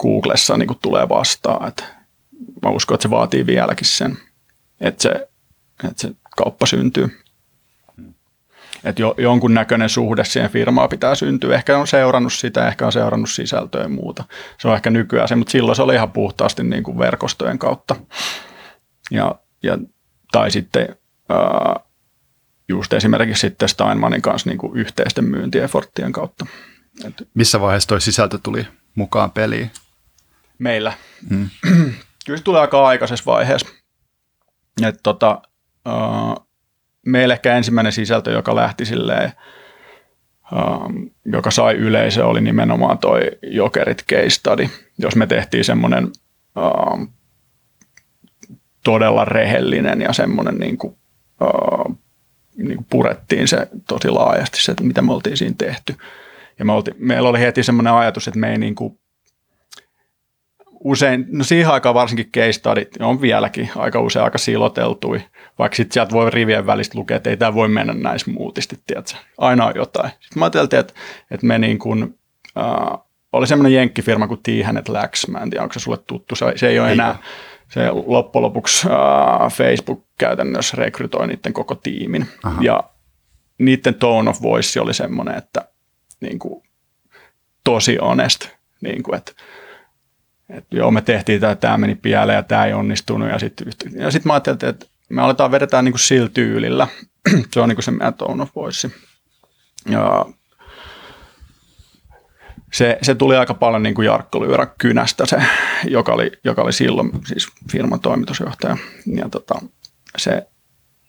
Googlessa 0.00 0.56
niin 0.56 0.66
kuin 0.66 0.78
tulee 0.82 1.08
vastaan. 1.08 1.68
Että 1.68 2.03
mä 2.64 2.70
uskon, 2.70 2.94
että 2.94 3.02
se 3.02 3.10
vaatii 3.10 3.46
vieläkin 3.46 3.86
sen, 3.86 4.18
että 4.80 5.02
se, 5.02 5.28
että 5.88 6.02
se 6.02 6.10
kauppa 6.36 6.66
syntyy. 6.66 7.20
Että 8.84 9.02
jo, 9.02 9.14
jonkun 9.18 9.54
näköinen 9.54 9.88
suhde 9.88 10.24
siihen 10.24 10.50
firmaan 10.50 10.88
pitää 10.88 11.14
syntyä. 11.14 11.54
Ehkä 11.54 11.78
on 11.78 11.86
seurannut 11.86 12.32
sitä, 12.32 12.68
ehkä 12.68 12.86
on 12.86 12.92
seurannut 12.92 13.30
sisältöä 13.30 13.82
ja 13.82 13.88
muuta. 13.88 14.24
Se 14.58 14.68
on 14.68 14.74
ehkä 14.74 14.90
nykyään 14.90 15.28
se, 15.28 15.36
mutta 15.36 15.50
silloin 15.50 15.76
se 15.76 15.82
oli 15.82 15.94
ihan 15.94 16.12
puhtaasti 16.12 16.62
niin 16.62 16.82
kuin 16.82 16.98
verkostojen 16.98 17.58
kautta. 17.58 17.96
Ja, 19.10 19.34
ja, 19.62 19.78
tai 20.32 20.50
sitten 20.50 20.96
ää, 21.28 21.80
just 22.68 22.92
esimerkiksi 22.92 23.40
sitten 23.40 23.68
Steinmanin 23.68 24.22
kanssa 24.22 24.50
niin 24.50 24.58
kuin 24.58 24.76
yhteisten 24.76 25.24
myyntieforttien 25.24 26.12
kautta. 26.12 26.46
Et, 27.04 27.28
Missä 27.34 27.60
vaiheessa 27.60 27.88
tuo 27.88 28.00
sisältö 28.00 28.38
tuli 28.42 28.66
mukaan 28.94 29.30
peliin? 29.30 29.70
Meillä. 30.58 30.92
Hmm. 31.28 31.50
kyllä 32.26 32.36
se 32.36 32.44
tulee 32.44 32.60
aika 32.60 32.86
aikaisessa 32.86 33.24
vaiheessa. 33.26 33.68
Et 34.82 35.00
tota, 35.02 35.42
uh, 35.88 36.46
meillä 37.06 37.34
ehkä 37.34 37.56
ensimmäinen 37.56 37.92
sisältö, 37.92 38.30
joka 38.30 38.54
lähti 38.54 38.84
silleen, 38.84 39.32
uh, 40.52 41.10
joka 41.24 41.50
sai 41.50 41.74
yleisö, 41.74 42.26
oli 42.26 42.40
nimenomaan 42.40 42.98
toi 42.98 43.20
Jokerit 43.42 44.04
case 44.10 44.30
study. 44.30 44.68
Jos 44.98 45.16
me 45.16 45.26
tehtiin 45.26 45.64
semmoinen 45.64 46.06
uh, 46.56 47.08
todella 48.84 49.24
rehellinen 49.24 50.00
ja 50.00 50.12
semmoinen 50.12 50.58
niin 50.58 50.78
kuin, 50.78 50.96
uh, 51.40 51.98
niin 52.56 52.76
kuin 52.76 52.86
purettiin 52.90 53.48
se 53.48 53.68
tosi 53.88 54.10
laajasti, 54.10 54.62
se, 54.62 54.72
että 54.72 54.84
mitä 54.84 55.02
me 55.02 55.12
oltiin 55.12 55.36
siinä 55.36 55.54
tehty. 55.58 55.96
Ja 56.58 56.64
me 56.64 56.72
oltiin, 56.72 56.96
meillä 56.98 57.28
oli 57.28 57.40
heti 57.40 57.62
semmoinen 57.62 57.92
ajatus, 57.92 58.28
että 58.28 58.40
me 58.40 58.50
ei 58.50 58.58
niin 58.58 58.74
kuin, 58.74 58.98
usein, 60.84 61.26
no 61.28 61.44
siihen 61.44 61.70
aikaan 61.70 61.94
varsinkin 61.94 62.32
case 62.32 62.52
study, 62.52 62.86
on 63.00 63.20
vieläkin 63.20 63.70
aika 63.76 64.00
usein 64.00 64.24
aika 64.24 64.38
siloteltui, 64.38 65.20
vaikka 65.58 65.76
sitten 65.76 65.94
sieltä 65.94 66.12
voi 66.12 66.30
rivien 66.30 66.66
välistä 66.66 66.98
lukea, 66.98 67.16
että 67.16 67.30
ei 67.30 67.36
tämä 67.36 67.54
voi 67.54 67.68
mennä 67.68 67.92
näin 67.92 68.18
smoothisti, 68.18 68.76
tiedätkö? 68.86 69.16
aina 69.38 69.66
on 69.66 69.72
jotain. 69.76 70.10
Sitten 70.10 70.38
mä 70.38 70.44
ajattelin, 70.44 70.80
että, 70.80 70.94
että 71.30 71.46
me 71.46 71.58
niin 71.58 71.78
kuin, 71.78 72.18
äh, 72.58 72.98
oli 73.32 73.46
semmoinen 73.46 73.72
jenkkifirma 73.72 74.28
kuin 74.28 74.40
T-Hanet 74.42 74.88
Lax, 74.88 75.28
mä 75.28 75.38
en 75.38 75.50
tiedä, 75.50 75.62
onko 75.62 75.72
se 75.72 75.80
sulle 75.80 75.98
tuttu, 76.06 76.36
se, 76.36 76.52
se 76.56 76.68
ei 76.68 76.78
ole 76.78 76.88
ei 76.88 76.92
enää, 76.92 77.10
ole. 77.10 77.18
se 77.68 77.90
loppujen 78.06 78.42
lopuksi 78.42 78.88
äh, 78.88 79.52
Facebook 79.52 80.04
käytännössä 80.18 80.76
rekrytoi 80.76 81.26
niiden 81.26 81.52
koko 81.52 81.74
tiimin, 81.74 82.26
Aha. 82.42 82.62
ja 82.62 82.84
niiden 83.58 83.94
tone 83.94 84.30
of 84.30 84.42
voice 84.42 84.80
oli 84.80 84.94
semmoinen, 84.94 85.34
että 85.34 85.68
niin 86.20 86.38
kuin, 86.38 86.62
tosi 87.64 87.96
honest, 87.96 88.48
niin 88.80 89.02
kuin, 89.02 89.16
että 89.16 89.32
että 90.48 90.76
joo, 90.76 90.90
me 90.90 91.00
tehtiin 91.00 91.40
tämä, 91.40 91.54
tämä 91.54 91.78
meni 91.78 91.94
pieleen 91.94 92.36
ja 92.36 92.42
tämä 92.42 92.64
ei 92.64 92.72
onnistunut. 92.72 93.28
Ja 93.28 93.38
sitten 93.38 93.66
ja 93.92 94.10
sit 94.10 94.24
mä 94.24 94.32
ajattelin, 94.32 94.74
että 94.74 94.86
me 95.08 95.22
aletaan 95.22 95.50
vedetään 95.50 95.84
niin 95.84 95.92
kuin 95.92 96.00
sillä 96.00 96.28
tyylillä. 96.28 96.88
se 97.52 97.60
on 97.60 97.68
niin 97.68 97.76
kuin 97.76 97.84
se 97.84 97.90
meidän 97.90 98.14
tone 98.14 98.42
of 98.42 98.56
voice. 98.56 98.90
Ja 99.88 100.26
se, 102.72 102.98
se 103.02 103.14
tuli 103.14 103.36
aika 103.36 103.54
paljon 103.54 103.82
niin 103.82 103.94
kuin 103.94 104.06
Jarkko 104.06 104.42
Lyyrä 104.42 104.66
kynästä, 104.78 105.26
se, 105.26 105.42
joka, 105.84 106.12
oli, 106.12 106.32
joka 106.44 106.62
oli 106.62 106.72
silloin 106.72 107.10
siis 107.26 107.48
firman 107.72 108.00
toimitusjohtaja. 108.00 108.76
Ja 109.06 109.28
tota, 109.28 109.54
se, 110.16 110.46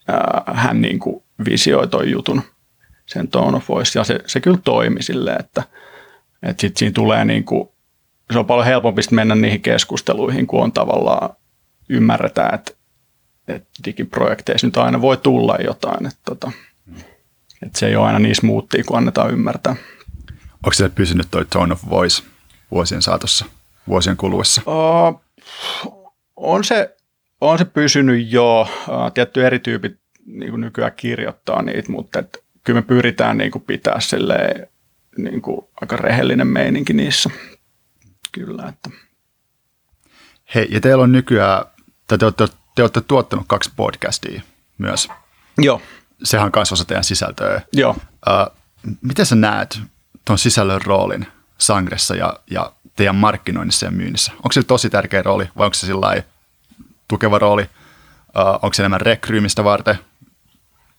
ää, 0.07 0.43
hän 0.53 0.81
niin 0.81 0.99
kuin 0.99 1.23
visioi 1.45 1.87
toi 1.87 2.11
jutun, 2.11 2.41
sen 3.05 3.27
tone 3.27 3.57
of 3.57 3.69
voice, 3.69 3.99
ja 3.99 4.03
se, 4.03 4.19
se 4.27 4.39
kyllä 4.39 4.59
toimi 4.63 5.03
silleen, 5.03 5.39
että, 5.39 5.63
että 6.43 6.61
sitten 6.61 6.79
siinä 6.79 6.93
tulee 6.93 7.25
niin 7.25 7.43
kuin 7.43 7.69
se 8.31 8.39
on 8.39 8.45
paljon 8.45 8.65
helpompi 8.65 9.01
mennä 9.11 9.35
niihin 9.35 9.61
keskusteluihin, 9.61 10.47
kun 10.47 10.63
on 10.63 10.71
tavallaan 10.71 11.29
ymmärretään, 11.89 12.55
että, 12.55 12.71
että 13.47 13.69
digiprojekteissa 13.85 14.67
nyt 14.67 14.77
aina 14.77 15.01
voi 15.01 15.17
tulla 15.17 15.57
jotain. 15.63 16.05
Että, 16.05 16.19
tota, 16.25 16.51
että 17.63 17.79
se 17.79 17.87
ei 17.87 17.95
ole 17.95 18.07
aina 18.07 18.19
niin 18.19 18.35
smoothia, 18.35 18.83
kun 18.83 18.97
annetaan 18.97 19.31
ymmärtää. 19.31 19.75
Onko 20.53 20.73
se 20.73 20.89
pysynyt 20.89 21.27
toi 21.31 21.45
tone 21.45 21.73
of 21.73 21.89
voice 21.89 22.23
vuosien 22.71 23.01
saatossa, 23.01 23.45
vuosien 23.87 24.17
kuluessa? 24.17 24.61
Uh, 24.65 25.21
on, 26.35 26.63
se, 26.63 26.95
on 27.41 27.57
se 27.57 27.65
pysynyt 27.65 28.31
jo. 28.31 28.61
Uh, 28.61 29.11
tietty 29.13 29.45
eri 29.45 29.59
tyypit 29.59 29.99
niin 30.25 30.51
kuin 30.51 30.61
nykyään 30.61 30.91
kirjoittaa 30.95 31.61
niitä, 31.61 31.91
mutta 31.91 32.19
et, 32.19 32.43
kyllä 32.63 32.81
me 32.81 32.87
pyritään 32.87 33.37
niin 33.37 33.51
kuin 33.51 33.61
pitää 33.61 33.99
silleen, 33.99 34.67
niin 35.17 35.41
kuin 35.41 35.67
aika 35.81 35.95
rehellinen 35.95 36.47
meininki 36.47 36.93
niissä 36.93 37.29
kyllä. 38.35 38.67
Että. 38.69 38.89
Hei, 40.55 40.67
ja 40.71 40.81
teillä 40.81 41.03
on 41.03 41.11
nykyään, 41.11 41.65
tai 42.07 42.17
te 42.17 42.25
olette, 42.25 42.47
te 42.75 42.83
olette 42.83 43.01
tuottanut 43.01 43.45
kaksi 43.47 43.71
podcastia 43.75 44.41
myös. 44.77 45.07
Joo. 45.57 45.81
Sehän 46.23 46.45
on 46.45 46.51
myös 46.55 46.71
osa 46.71 46.85
teidän 46.85 47.03
sisältöä. 47.03 47.61
Joo. 47.73 47.91
Uh, 47.91 48.55
miten 49.01 49.25
sä 49.25 49.35
näet 49.35 49.79
tuon 50.25 50.39
sisällön 50.39 50.81
roolin 50.81 51.27
Sangressa 51.57 52.15
ja, 52.15 52.39
ja 52.51 52.71
teidän 52.95 53.15
markkinoinnissa 53.15 53.85
ja 53.85 53.91
myynnissä? 53.91 54.31
Onko 54.35 54.51
se 54.51 54.63
tosi 54.63 54.89
tärkeä 54.89 55.21
rooli 55.21 55.49
vai 55.57 55.65
onko 55.65 55.73
se 55.73 55.85
sillä 55.85 56.23
tukeva 57.07 57.39
rooli? 57.39 57.63
Uh, 57.63 58.53
onko 58.53 58.73
se 58.73 58.81
enemmän 58.81 59.01
rekryymistä 59.01 59.63
varten? 59.63 59.99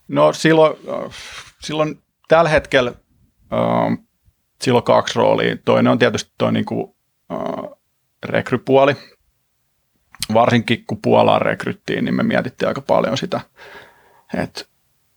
No 0.09 0.33
silloin, 0.33 0.77
silloin 1.61 2.03
tällä 2.29 2.51
hetkellä 2.51 2.91
uh, 2.91 4.07
silloin 4.63 4.85
kaksi 4.85 5.19
roolia. 5.19 5.57
Toinen 5.65 5.93
on 5.93 5.99
tietysti 5.99 6.33
tuo 6.39 6.51
niin 6.51 6.65
kuin 6.65 6.96
rekrypuoli. 8.25 8.97
Varsinkin 10.35 10.85
kun 10.87 10.99
Puolaan 11.03 11.43
rekryttiin, 11.43 12.05
niin 12.05 12.15
me 12.15 12.23
mietittiin 12.23 12.69
aika 12.69 12.81
paljon 12.81 13.19
sitä, 13.19 13.41
että 14.35 14.65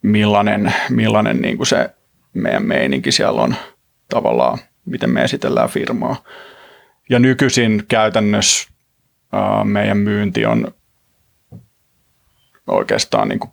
millainen, 0.01 0.73
millainen 0.89 1.41
niin 1.41 1.57
kuin 1.57 1.67
se 1.67 1.95
meidän 2.33 2.65
meininki 2.65 3.11
siellä 3.11 3.41
on 3.41 3.55
tavallaan, 4.09 4.57
miten 4.85 5.09
me 5.09 5.23
esitellään 5.23 5.69
firmaa. 5.69 6.23
Ja 7.09 7.19
nykyisin 7.19 7.83
käytännössä 7.87 8.69
ää, 9.31 9.63
meidän 9.63 9.97
myynti 9.97 10.45
on 10.45 10.71
oikeastaan 12.67 13.27
niin 13.27 13.39
kuin 13.39 13.51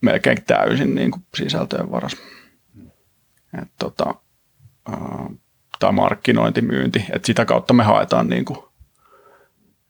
melkein 0.00 0.44
täysin 0.44 0.94
niin 0.94 1.10
kuin 1.10 1.24
sisältöjen 1.36 1.90
varas. 1.90 2.16
Et 3.62 3.68
tota, 3.78 4.14
ää, 4.88 5.30
tai 5.82 5.92
markkinointimyynti, 5.92 7.04
että 7.12 7.26
sitä 7.26 7.44
kautta 7.44 7.74
me 7.74 7.82
haetaan 7.82 8.28
niin 8.28 8.44
kuin 8.44 8.58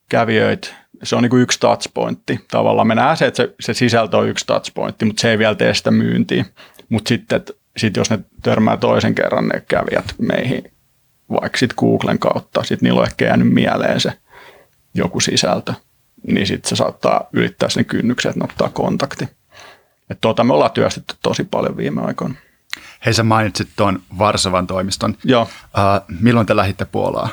kävijöitä. 0.08 0.68
Se 1.02 1.16
on 1.16 1.22
niin 1.22 1.30
kuin 1.30 1.42
yksi 1.42 1.60
touchpointti. 1.60 2.40
Tavallaan 2.50 2.86
me 2.86 2.94
nähdään 2.94 3.16
se, 3.16 3.26
että 3.26 3.36
se, 3.36 3.54
se 3.60 3.74
sisältö 3.74 4.16
on 4.16 4.28
yksi 4.28 4.46
touchpointti, 4.46 5.04
mutta 5.04 5.20
se 5.20 5.30
ei 5.30 5.38
vielä 5.38 5.54
tee 5.54 5.74
sitä 5.74 5.90
myyntiä. 5.90 6.44
Mutta 6.88 7.08
sitten, 7.08 7.36
että 7.36 7.52
sit 7.76 7.96
jos 7.96 8.10
ne 8.10 8.18
törmää 8.42 8.76
toisen 8.76 9.14
kerran 9.14 9.48
ne 9.48 9.60
kävijät 9.60 10.14
meihin, 10.18 10.72
vaikka 11.30 11.58
sitten 11.58 11.76
Googlen 11.78 12.18
kautta, 12.18 12.62
sitten 12.62 12.86
niillä 12.86 13.00
on 13.00 13.06
ehkä 13.06 13.24
jäänyt 13.24 13.52
mieleen 13.52 14.00
se 14.00 14.12
joku 14.94 15.20
sisältö, 15.20 15.74
niin 16.26 16.46
sitten 16.46 16.68
se 16.68 16.76
saattaa 16.76 17.28
ylittää 17.32 17.68
sen 17.68 17.84
kynnyksen, 17.84 18.30
että 18.30 18.40
ne 18.40 18.44
ottaa 18.44 18.68
kontakti. 18.68 19.28
Et 20.10 20.20
tuota 20.20 20.44
me 20.44 20.52
ollaan 20.52 20.70
työstetty 20.70 21.14
tosi 21.22 21.44
paljon 21.44 21.76
viime 21.76 22.02
aikoina. 22.02 22.34
Hei, 23.06 23.14
sä 23.14 23.22
mainitsit 23.22 23.68
tuon 23.76 24.02
Varsovan 24.18 24.66
toimiston. 24.66 25.16
Joo. 25.24 25.42
Uh, 25.42 26.18
milloin 26.20 26.46
te 26.46 26.56
lähditte 26.56 26.84
Puolaan? 26.84 27.30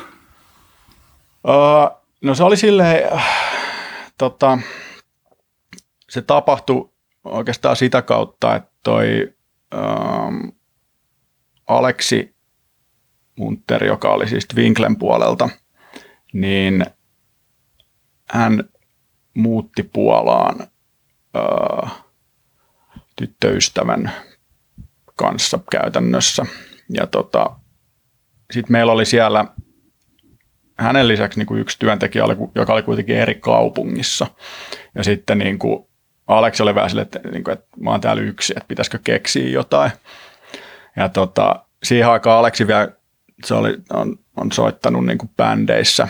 Uh, 1.44 2.00
no 2.22 2.34
se 2.34 2.44
oli 2.44 2.56
silleen, 2.56 3.12
uh, 3.12 3.22
tota, 4.18 4.58
se 6.10 6.22
tapahtui 6.22 6.90
oikeastaan 7.24 7.76
sitä 7.76 8.02
kautta, 8.02 8.54
että 8.54 8.70
toi 8.84 9.34
uh, 9.74 10.54
Aleksi 11.66 12.34
Munter, 13.36 13.84
joka 13.84 14.08
oli 14.08 14.28
siis 14.28 14.46
Winklen 14.54 14.96
puolelta, 14.96 15.48
niin 16.32 16.86
hän 18.30 18.64
muutti 19.34 19.82
Puolaan 19.82 20.56
uh, 20.62 21.90
tyttöystävän 23.16 24.12
kanssa 25.20 25.58
käytännössä. 25.70 26.46
Ja 26.88 27.06
tota, 27.06 27.50
sitten 28.50 28.72
meillä 28.72 28.92
oli 28.92 29.04
siellä 29.04 29.44
hänen 30.78 31.08
lisäksi 31.08 31.38
niin 31.38 31.46
kuin 31.46 31.60
yksi 31.60 31.78
työntekijä, 31.78 32.24
joka 32.54 32.72
oli 32.72 32.82
kuitenkin 32.82 33.16
eri 33.16 33.34
kaupungissa. 33.34 34.26
Ja 34.94 35.04
sitten 35.04 35.38
niin 35.38 35.58
kuin 35.58 35.86
Aleksi 36.26 36.62
oli 36.62 36.74
vähän 36.74 36.90
sille, 36.90 37.02
että, 37.02 37.18
niin 37.18 37.44
kuin, 37.44 37.52
että 37.52 37.66
mä 37.80 37.90
oon 37.90 38.00
täällä 38.00 38.22
yksi, 38.22 38.52
että 38.56 38.68
pitäisikö 38.68 38.98
keksiä 39.04 39.48
jotain. 39.48 39.90
Ja 40.96 41.08
tota, 41.08 41.64
siihen 41.82 42.08
aikaan 42.08 42.38
Aleksi 42.38 42.66
vielä 42.66 42.88
se 43.44 43.54
oli, 43.54 43.76
on, 43.92 44.18
on 44.36 44.52
soittanut 44.52 45.06
niin 45.06 45.18
kuin 45.18 45.30
bändeissä 45.36 46.08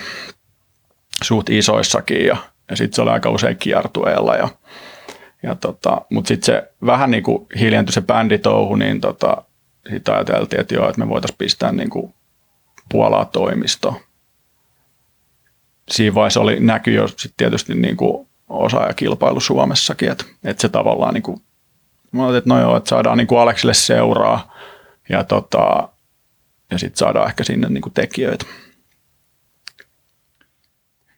suht 1.23 1.51
isoissakin 1.51 2.27
ja, 2.27 2.37
ja 2.71 2.77
sitten 2.77 2.97
se 2.97 3.03
oli 3.03 3.11
aika 3.11 3.31
usein 3.31 3.57
kiertueella 3.57 4.37
ja 4.37 4.49
ja 5.43 5.55
tota, 5.55 6.03
Mutta 6.11 6.29
sitten 6.29 6.47
se 6.47 6.73
vähän 6.87 7.11
niin 7.11 7.23
kuin 7.23 7.47
hiljentyi 7.59 7.93
se 7.93 8.01
bänditouhu, 8.01 8.77
niin 8.77 9.01
tota, 9.01 9.45
sitten 9.91 10.15
ajateltiin, 10.15 10.61
että 10.61 10.75
joo, 10.75 10.89
että 10.89 10.99
me 11.01 11.09
voitaisiin 11.09 11.39
pistää 11.39 11.73
niin 11.73 11.91
kuin 11.91 12.15
Puolaa 12.89 13.25
toimisto. 13.25 14.03
Siinä 15.91 16.15
vaiheessa 16.15 16.41
oli, 16.41 16.61
näkyi 16.61 16.95
jo 16.95 17.09
sit 17.09 17.35
tietysti 17.37 17.75
niin 17.75 17.97
kuin 17.97 18.29
osaajakilpailu 18.49 19.41
Suomessakin, 19.41 20.11
että, 20.11 20.25
että 20.45 20.61
se 20.61 20.69
tavallaan 20.69 21.15
niin 21.15 21.23
kuin, 21.23 21.43
mä 22.13 22.37
että 22.37 22.51
no 22.51 22.61
joo, 22.61 22.77
että 22.77 22.89
saadaan 22.89 23.19
niin 23.19 23.27
kuin 23.27 23.41
Aleksille 23.41 23.75
seuraa 23.75 24.55
ja, 25.09 25.25
tota, 25.25 25.89
ja 26.71 26.79
sitten 26.79 26.97
saadaan 26.97 27.29
ehkä 27.29 27.45
sinne 27.45 27.69
niin 27.69 27.83
kuin 27.83 27.93
tekijöitä. 27.93 28.47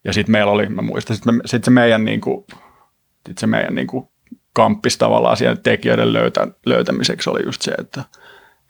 Ja 0.05 0.13
sitten 0.13 0.33
meillä 0.33 0.53
oli, 0.53 0.69
mä 0.69 0.83
muistan, 0.83 1.17
sitten 1.17 1.41
sit 1.45 1.65
se 1.65 1.71
meidän, 1.71 2.05
niin 2.05 2.21
kuin, 2.21 2.45
sit 3.27 3.39
se 3.39 3.47
meidän 3.47 3.75
niin 3.75 3.87
kuin 3.87 4.09
kamppis 4.53 4.99
tavallaan 4.99 5.37
siellä 5.37 5.57
tekijöiden 5.57 6.13
löytä, 6.13 6.49
löytämiseksi 6.67 7.31
oli 7.31 7.45
just 7.45 7.63
se, 7.63 7.73
että 7.73 8.05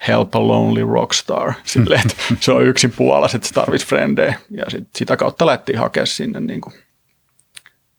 help 0.08 0.34
a 0.34 0.48
lonely 0.48 0.92
rockstar. 0.92 1.52
Silleen, 1.64 2.00
että 2.00 2.16
se 2.40 2.52
on 2.52 2.66
yksin 2.66 2.92
puolas, 2.96 3.34
että 3.34 3.48
se 3.48 3.54
tarvitsisi 3.54 3.88
frendejä. 3.88 4.34
Ja 4.50 4.70
sit, 4.70 4.88
sitä 4.96 5.16
kautta 5.16 5.46
lähtiin 5.46 5.78
hakea 5.78 6.06
sinne, 6.06 6.40
niin 6.40 6.60
kuin, 6.60 6.74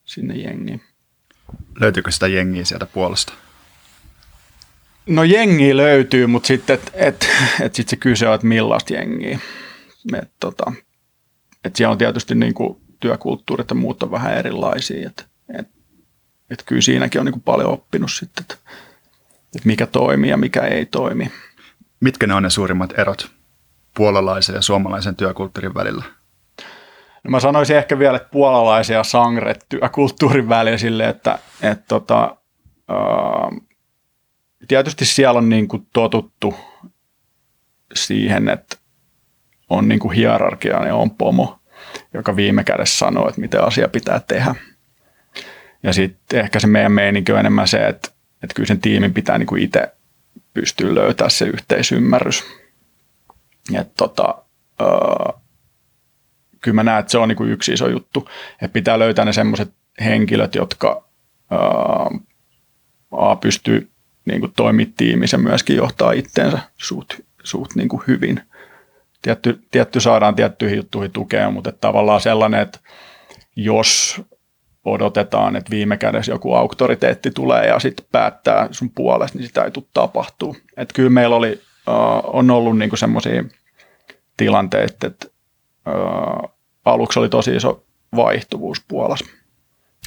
sinne 0.05 0.35
jengiin. 0.35 0.81
Löytyykö 1.79 2.11
sitä 2.11 2.27
jengiä 2.27 2.65
sieltä 2.65 2.85
puolesta? 2.85 3.33
No 5.05 5.23
jengi 5.23 5.77
löytyy, 5.77 6.27
mutta 6.27 6.47
sitten 6.47 6.73
et, 6.73 6.91
et, 6.93 7.27
et 7.61 7.75
sit 7.75 7.89
se 7.89 7.95
kyse 7.95 8.27
on, 8.27 8.35
että 8.35 8.47
millaista 8.47 8.93
jengiä. 8.93 9.39
Et, 10.21 10.31
tota, 10.39 10.71
et 11.63 11.75
siellä 11.75 11.91
on 11.91 11.97
tietysti 11.97 12.35
niin 12.35 12.53
kuin 12.53 12.81
työkulttuurit 12.99 13.69
ja 13.69 13.75
muut 13.75 14.03
on 14.03 14.11
vähän 14.11 14.37
erilaisia. 14.37 15.09
Et, 15.09 15.27
et, 15.59 15.67
et 16.53 16.63
kyllä 16.65 16.81
siinäkin 16.81 17.21
on 17.21 17.25
niin 17.25 17.33
kuin 17.33 17.43
paljon 17.43 17.69
oppinut 17.69 18.11
sitten, 18.11 18.41
että 18.41 18.55
et 19.55 19.65
mikä 19.65 19.87
toimii 19.87 20.29
ja 20.29 20.37
mikä 20.37 20.61
ei 20.61 20.85
toimi. 20.85 21.31
Mitkä 21.99 22.27
ne 22.27 22.33
on 22.33 22.43
ne 22.43 22.49
suurimmat 22.49 22.99
erot 22.99 23.31
puolalaisen 23.97 24.55
ja 24.55 24.61
suomalaisen 24.61 25.15
työkulttuurin 25.15 25.73
välillä? 25.73 26.03
No 27.23 27.31
mä 27.31 27.39
sanoisin 27.39 27.77
ehkä 27.77 27.99
vielä, 27.99 28.17
että 28.17 28.29
puolalaisia 28.29 29.03
sangret 29.03 29.65
työkulttuurin 29.69 30.49
välillä 30.49 30.77
sille, 30.77 31.09
että 31.09 31.39
et 31.61 31.87
tota, 31.87 32.37
ää, 32.87 32.97
tietysti 34.67 35.05
siellä 35.05 35.37
on 35.37 35.49
niin 35.49 35.67
kuin 35.67 35.87
totuttu 35.93 36.55
siihen, 37.93 38.49
että 38.49 38.77
on 39.69 39.87
niin 39.87 39.99
kuin 39.99 40.15
hierarkia 40.15 40.87
ja 40.87 40.95
on 40.95 41.11
pomo, 41.11 41.59
joka 42.13 42.35
viime 42.35 42.63
kädessä 42.63 42.97
sanoo, 42.97 43.29
että 43.29 43.41
miten 43.41 43.63
asia 43.63 43.87
pitää 43.87 44.19
tehdä. 44.19 44.55
Ja 45.83 45.93
sitten 45.93 46.39
ehkä 46.39 46.59
se 46.59 46.67
meidän 46.67 46.91
meininki 46.91 47.31
on 47.31 47.39
enemmän 47.39 47.67
se, 47.67 47.87
että, 47.87 48.09
että 48.43 48.53
kyllä 48.55 48.67
sen 48.67 48.81
tiimin 48.81 49.13
pitää 49.13 49.37
niin 49.37 49.47
kuin 49.47 49.61
itse 49.61 49.93
pystyä 50.53 50.95
löytämään 50.95 51.31
se 51.31 51.45
yhteisymmärrys. 51.45 52.43
Et 53.79 53.95
tota, 53.97 54.35
öö, 54.81 55.39
kyllä 56.61 56.75
mä 56.75 56.83
näen, 56.83 56.99
että 56.99 57.11
se 57.11 57.17
on 57.17 57.27
niin 57.27 57.35
kuin 57.35 57.49
yksi 57.49 57.73
iso 57.73 57.87
juttu, 57.87 58.29
että 58.53 58.73
pitää 58.73 58.99
löytää 58.99 59.25
ne 59.25 59.33
semmoiset 59.33 59.73
henkilöt, 60.03 60.55
jotka 60.55 61.05
öö, 61.51 62.19
A, 63.11 63.35
pystyy 63.35 63.89
niin 64.25 64.39
kuin 64.39 64.53
toimia 64.55 64.85
tiimissä 64.97 65.37
myöskin 65.37 65.75
johtaa 65.75 66.11
itteensä 66.11 66.59
suht, 66.77 67.13
suht 67.43 67.75
niin 67.75 67.89
kuin 67.89 68.03
hyvin. 68.07 68.41
Tietty, 69.21 69.59
tietty 69.71 69.99
saadaan 69.99 70.35
tiettyihin 70.35 70.77
juttuihin 70.77 71.11
tukea, 71.11 71.51
mutta 71.51 71.71
tavallaan 71.71 72.21
sellainen, 72.21 72.61
että 72.61 72.79
jos 73.55 74.21
odotetaan, 74.85 75.55
että 75.55 75.71
viime 75.71 75.97
kädessä 75.97 76.31
joku 76.31 76.53
auktoriteetti 76.53 77.31
tulee 77.31 77.67
ja 77.67 77.79
sitten 77.79 78.05
päättää 78.11 78.67
sun 78.71 78.89
puolesta, 78.95 79.37
niin 79.37 79.47
sitä 79.47 79.63
ei 79.63 79.71
tule 79.71 79.85
tapahtuu. 79.93 80.55
Että 80.77 80.93
kyllä 80.93 81.09
meillä 81.09 81.35
oli, 81.35 81.61
uh, 81.87 82.35
on 82.35 82.51
ollut 82.51 82.77
niinku 82.77 82.95
semmoisia 82.95 83.43
tilanteita, 84.37 85.07
että 85.07 85.27
uh, 85.87 86.49
aluksi 86.85 87.19
oli 87.19 87.29
tosi 87.29 87.55
iso 87.55 87.83
vaihtuvuus 88.15 88.83
Puolassa. 88.87 89.25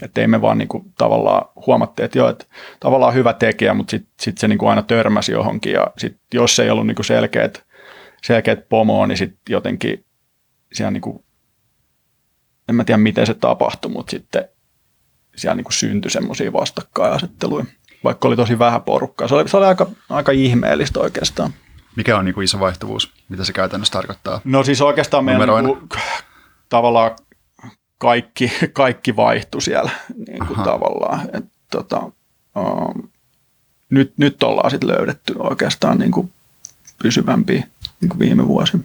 Että 0.03 0.21
ei 0.21 0.27
me 0.27 0.41
vaan 0.41 0.59
niinku 0.59 0.85
tavallaan 0.99 1.49
huomattiin, 1.67 2.05
että 2.05 2.19
joo, 2.19 2.29
että 2.29 2.45
tavallaan 2.81 3.15
hyvä 3.15 3.33
tekijä, 3.33 3.75
mutta 3.75 3.91
sitten 3.91 4.13
sit 4.21 4.39
se 4.39 4.49
niinku 4.49 4.67
aina 4.67 4.83
törmäsi 4.83 5.33
johonkin 5.33 5.73
ja 5.73 5.87
sit 5.99 6.17
jos 6.35 6.59
ei 6.59 6.71
ollut 6.71 6.87
niinku 6.87 7.03
selkeät, 7.03 7.65
selkeät 8.23 8.69
pomoa, 8.69 9.07
niin 9.07 9.19
sitten 9.19 9.39
jotenkin 9.49 10.05
siellä 10.73 10.91
niinku, 10.91 11.25
en 12.69 12.75
mä 12.75 12.85
tiedä 12.85 12.99
miten 12.99 13.27
se 13.27 13.35
tapahtui, 13.35 13.91
mutta 13.91 14.11
sitten 14.11 14.49
siellä 15.37 15.55
niinku 15.55 15.73
syntyi 15.73 16.11
semmoisia 16.11 16.53
vastakkainasetteluja, 16.53 17.65
vaikka 18.05 18.29
oli 18.29 18.37
tosi 18.37 18.59
vähän 18.59 18.83
porukkaa. 18.83 19.29
Se 19.29 19.35
oli, 19.35 19.49
se 19.49 19.57
oli 19.57 19.67
aika, 19.67 19.87
aika 20.11 20.33
ihmeellistä 20.33 21.01
oikeastaan. 21.01 21.55
Mikä 21.97 22.19
on 22.19 22.25
niin 22.25 22.35
kuin 22.35 22.45
iso 22.45 22.61
vaihtuvuus? 22.61 23.13
Mitä 23.29 23.45
se 23.45 23.53
käytännössä 23.53 23.93
tarkoittaa? 23.93 24.41
No 24.45 24.65
siis 24.65 24.81
oikeastaan 24.81 25.25
meillä 25.25 25.63
niin 25.63 25.79
kuin, 25.89 25.89
tavallaan 26.69 27.11
kaikki, 27.99 28.53
kaikki 28.73 29.17
vaihtui 29.17 29.63
siellä 29.63 29.91
niin 30.29 30.47
kuin 30.47 30.63
tavallaan. 30.63 31.21
Et, 31.33 31.45
tota, 31.71 31.99
um, 32.57 33.09
nyt, 33.91 34.13
nyt 34.17 34.43
ollaan 34.43 34.71
sitten 34.71 34.89
löydetty 34.89 35.35
oikeastaan 35.39 35.99
niin 35.99 36.11
kuin 36.11 36.33
pysyvämpiä 37.03 37.67
niin 38.01 38.09
kuin 38.09 38.19
viime 38.19 38.49
vuosina. 38.49 38.83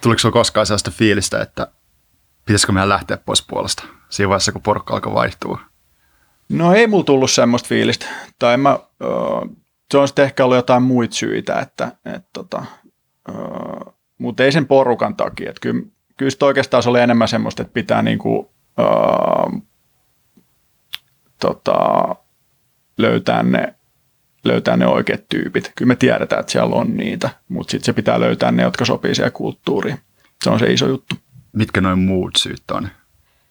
Tuliko 0.00 0.18
sinulla 0.18 0.32
koskaan 0.32 0.66
sellaista 0.66 0.90
fiilistä, 0.90 1.42
että 1.42 1.66
pitäisikö 2.44 2.72
meidän 2.72 2.88
lähteä 2.88 3.16
pois 3.16 3.46
puolesta 3.46 3.84
siinä 4.08 4.28
vaiheessa, 4.28 4.52
kun 4.52 4.62
porukka 4.62 4.94
alkoi 4.94 5.14
vaihtua? 5.14 5.60
No 6.48 6.74
ei 6.74 6.86
mulla 6.86 7.04
tullut 7.04 7.30
semmoista 7.30 7.68
fiilistä. 7.68 8.06
Tai 8.38 8.56
mä, 8.56 8.78
se 9.90 9.98
on 9.98 10.08
sitten 10.08 10.24
ehkä 10.24 10.44
ollut 10.44 10.56
jotain 10.56 10.82
muita 10.82 11.14
syitä, 11.14 11.60
että 11.60 11.92
et, 12.04 12.24
tota, 12.32 12.64
mutta 14.18 14.44
ei 14.44 14.52
sen 14.52 14.66
porukan 14.66 15.16
takia. 15.16 15.50
Et 15.50 15.60
kyllä, 15.60 15.82
kyllä 16.16 16.30
oikeastaan 16.42 16.82
se 16.82 16.90
oli 16.90 17.00
enemmän 17.00 17.28
semmoista, 17.28 17.62
että 17.62 17.72
pitää 17.72 18.02
niinku, 18.02 18.38
uh, 18.38 19.62
tota, 21.40 21.74
löytää 22.98 23.42
ne 23.42 23.74
löytää 24.44 24.76
ne 24.76 24.86
oikeat 24.86 25.28
tyypit. 25.28 25.72
Kyllä 25.76 25.88
me 25.88 25.96
tiedetään, 25.96 26.40
että 26.40 26.52
siellä 26.52 26.76
on 26.76 26.96
niitä, 26.96 27.30
mutta 27.48 27.70
sitten 27.70 27.84
se 27.84 27.92
pitää 27.92 28.20
löytää 28.20 28.52
ne, 28.52 28.62
jotka 28.62 28.84
sopii 28.84 29.14
siihen 29.14 29.32
kulttuuriin. 29.32 29.98
Se 30.44 30.50
on 30.50 30.58
se 30.58 30.72
iso 30.72 30.86
juttu. 30.86 31.14
Mitkä 31.54 31.80
noin 31.80 31.98
muut 31.98 32.36
syyt 32.36 32.70
on? 32.70 32.88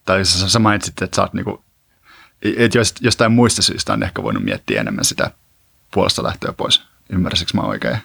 Tai 0.05 0.25
sä, 0.25 0.49
sä 0.49 0.59
mainitsit, 0.59 1.01
että 1.01 1.15
sä 1.15 1.21
oot 1.21 1.33
niinku, 1.33 1.63
jos, 2.75 2.95
jostain 3.01 3.31
muista 3.31 3.61
syistä 3.61 3.93
on 3.93 4.03
ehkä 4.03 4.23
voinut 4.23 4.43
miettiä 4.43 4.81
enemmän 4.81 5.05
sitä 5.05 5.31
puolesta 5.93 6.23
lähtöä 6.23 6.53
pois. 6.53 6.83
Ymmärsikö 7.09 7.51
mä 7.53 7.61
oikein? 7.61 7.97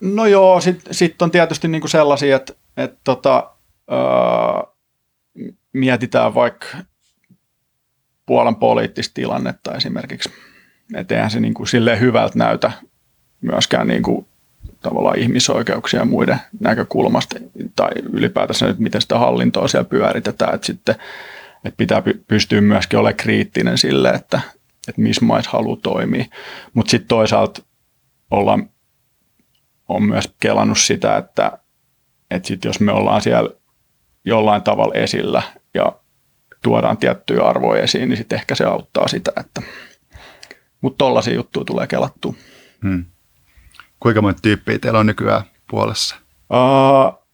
No 0.00 0.26
joo, 0.26 0.60
sitten 0.60 0.94
sit 0.94 1.22
on 1.22 1.30
tietysti 1.30 1.68
niinku 1.68 1.88
sellaisia, 1.88 2.36
että 2.36 2.52
et 2.76 2.98
tota, 3.04 3.50
öö, 3.92 4.72
mietitään 5.72 6.34
vaikka 6.34 6.66
Puolan 8.26 8.56
poliittista 8.56 9.14
tilannetta 9.14 9.74
esimerkiksi. 9.74 10.32
Että 10.94 11.14
eihän 11.14 11.30
se 11.30 11.40
niinku 11.40 11.66
silleen 11.66 12.00
hyvältä 12.00 12.38
näytä 12.38 12.72
myöskään 13.40 13.86
niinku 13.86 14.28
tavallaan 14.82 15.18
ihmisoikeuksia 15.18 16.00
ja 16.00 16.06
muiden 16.06 16.40
näkökulmasta 16.60 17.36
tai 17.76 17.90
ylipäätänsä 18.12 18.66
nyt 18.66 18.78
miten 18.78 19.00
sitä 19.00 19.18
hallintoa 19.18 19.68
siellä 19.68 19.88
pyöritetään, 19.88 20.54
että 20.54 20.66
sitten 20.66 20.94
että 21.64 21.76
pitää 21.76 22.02
pystyä 22.28 22.60
myöskin 22.60 22.98
olemaan 22.98 23.16
kriittinen 23.16 23.78
sille, 23.78 24.08
että, 24.08 24.40
että 24.88 25.02
missä 25.02 25.24
maissa 25.24 25.50
haluaa 25.50 25.78
toimia. 25.82 26.24
Mutta 26.74 26.90
sitten 26.90 27.08
toisaalta 27.08 27.62
ollaan, 28.30 28.70
on 29.88 30.02
myös 30.02 30.34
kelannut 30.40 30.78
sitä, 30.78 31.16
että, 31.16 31.58
että 32.30 32.48
sit 32.48 32.64
jos 32.64 32.80
me 32.80 32.92
ollaan 32.92 33.22
siellä 33.22 33.50
jollain 34.24 34.62
tavalla 34.62 34.94
esillä 34.94 35.42
ja 35.74 35.92
tuodaan 36.62 36.96
tiettyjä 36.96 37.42
arvoja 37.42 37.82
esiin, 37.82 38.08
niin 38.08 38.16
sitten 38.16 38.36
ehkä 38.38 38.54
se 38.54 38.64
auttaa 38.64 39.08
sitä, 39.08 39.32
että 39.40 39.62
mutta 40.80 40.98
tollaisia 40.98 41.34
juttuja 41.34 41.64
tulee 41.64 41.86
kelattua. 41.86 42.34
Hmm. 42.82 43.04
Kuinka 44.00 44.22
monta 44.22 44.42
tyyppiä 44.42 44.78
teillä 44.78 44.98
on 44.98 45.06
nykyään 45.06 45.42
puolessa? 45.70 46.16
Uh, 46.52 47.26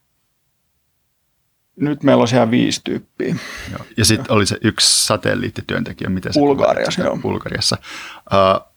nyt 1.77 2.03
meillä 2.03 2.21
on 2.21 2.29
siellä 2.29 2.51
viisi 2.51 2.81
tyyppiä. 2.85 3.35
Joo. 3.73 3.87
Ja 3.97 4.05
sitten 4.05 4.33
oli 4.33 4.47
se 4.47 4.59
yksi 4.65 5.07
satelliittityöntekijä. 5.07 6.11
Miten 6.11 6.33
se 6.33 6.41
Bulgariassa, 6.41 7.03
joo. 7.03 7.17
Bulgariassa. 7.17 7.77
Uh, 8.33 8.73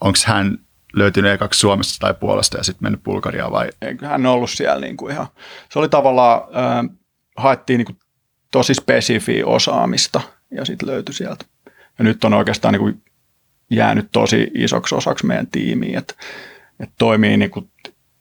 Onko 0.00 0.18
hän 0.26 0.58
löytynyt 0.94 1.32
ekaksi 1.32 1.60
Suomesta 1.60 1.96
tai 2.00 2.14
Puolasta 2.14 2.56
ja 2.56 2.64
sitten 2.64 2.84
mennyt 2.84 3.02
Bulgariaan 3.02 3.52
vai? 3.52 3.70
Eikö 3.82 4.06
hän 4.06 4.26
ollut 4.26 4.50
siellä 4.50 4.80
niin 4.80 4.96
kuin 4.96 5.12
ihan, 5.12 5.26
se 5.70 5.78
oli 5.78 5.88
tavallaan, 5.88 6.40
äh, 6.40 6.96
haettiin 7.36 7.78
niin 7.78 7.86
kuin 7.86 7.98
tosi 8.50 8.74
spesifiä 8.74 9.46
osaamista 9.46 10.20
ja 10.50 10.64
sitten 10.64 10.88
löytyi 10.88 11.14
sieltä. 11.14 11.44
Ja 11.98 12.04
nyt 12.04 12.24
on 12.24 12.34
oikeastaan 12.34 12.72
niin 12.72 12.80
kuin 12.80 13.02
jäänyt 13.70 14.08
tosi 14.12 14.50
isoksi 14.54 14.94
osaksi 14.94 15.26
meidän 15.26 15.46
tiimiin, 15.46 15.98
että, 15.98 16.14
että 16.80 16.94
toimii 16.98 17.36
niin 17.36 17.50
kuin 17.50 17.70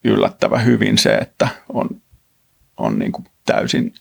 yllättävän 0.03 0.65
hyvin 0.65 0.97
se, 0.97 1.15
että 1.15 1.47
on, 1.69 1.89
on 2.77 2.99
niin 2.99 3.11
kuin 3.11 3.25
täysin 3.45 3.93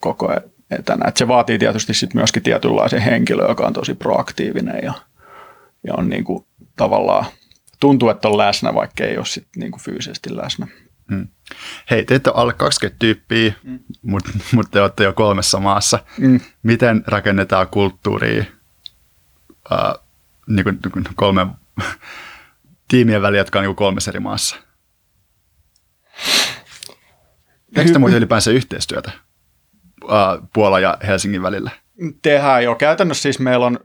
koko 0.00 0.28
ajan 0.28 0.42
etänä. 0.70 1.08
Et 1.08 1.16
se 1.16 1.28
vaatii 1.28 1.58
tietysti 1.58 1.94
sit 1.94 2.14
myöskin 2.14 2.42
tietynlaisen 2.42 3.02
henkilön, 3.02 3.48
joka 3.48 3.66
on 3.66 3.72
tosi 3.72 3.94
proaktiivinen 3.94 4.80
ja, 4.82 4.92
ja 5.86 5.94
on 5.94 6.08
niin 6.08 6.24
kuin 6.24 6.44
tavallaan 6.76 7.24
tuntuu, 7.80 8.08
että 8.08 8.28
on 8.28 8.38
läsnä, 8.38 8.74
vaikka 8.74 9.04
ei 9.04 9.16
ole 9.16 9.26
sit 9.26 9.46
niin 9.56 9.70
kuin 9.70 9.82
fyysisesti 9.82 10.36
läsnä. 10.36 10.66
Hmm. 11.10 11.28
Hei, 11.90 12.04
te 12.04 12.14
ette 12.14 12.30
alle 12.34 12.52
20 12.52 12.98
tyyppiä, 12.98 13.52
hmm. 13.64 13.78
mutta 14.02 14.30
mut 14.52 14.70
te 14.70 14.80
olette 14.80 15.04
jo 15.04 15.12
kolmessa 15.12 15.60
maassa. 15.60 15.98
Hmm. 16.18 16.40
Miten 16.62 17.04
rakennetaan 17.06 17.68
kulttuuria 17.68 18.44
äh, 19.72 19.78
niin 20.46 20.64
kuin, 20.64 20.78
niin 20.94 21.04
kolme 21.14 21.46
tiimien 22.92 23.22
väliä, 23.22 23.40
jotka 23.40 23.58
on 23.58 23.64
niin 23.64 23.76
kolmessa 23.76 24.10
eri 24.10 24.20
maassa? 24.20 24.56
Teekö 27.74 27.92
te 27.92 27.98
muuten 27.98 28.18
ylipäänsä 28.18 28.50
yhteistyötä 28.50 29.10
Puola 30.54 30.80
ja 30.80 30.98
Helsingin 31.06 31.42
välillä? 31.42 31.70
Tehdään 32.22 32.64
jo. 32.64 32.74
Käytännössä 32.74 33.22
siis 33.22 33.38
meillä 33.38 33.66
on, 33.66 33.78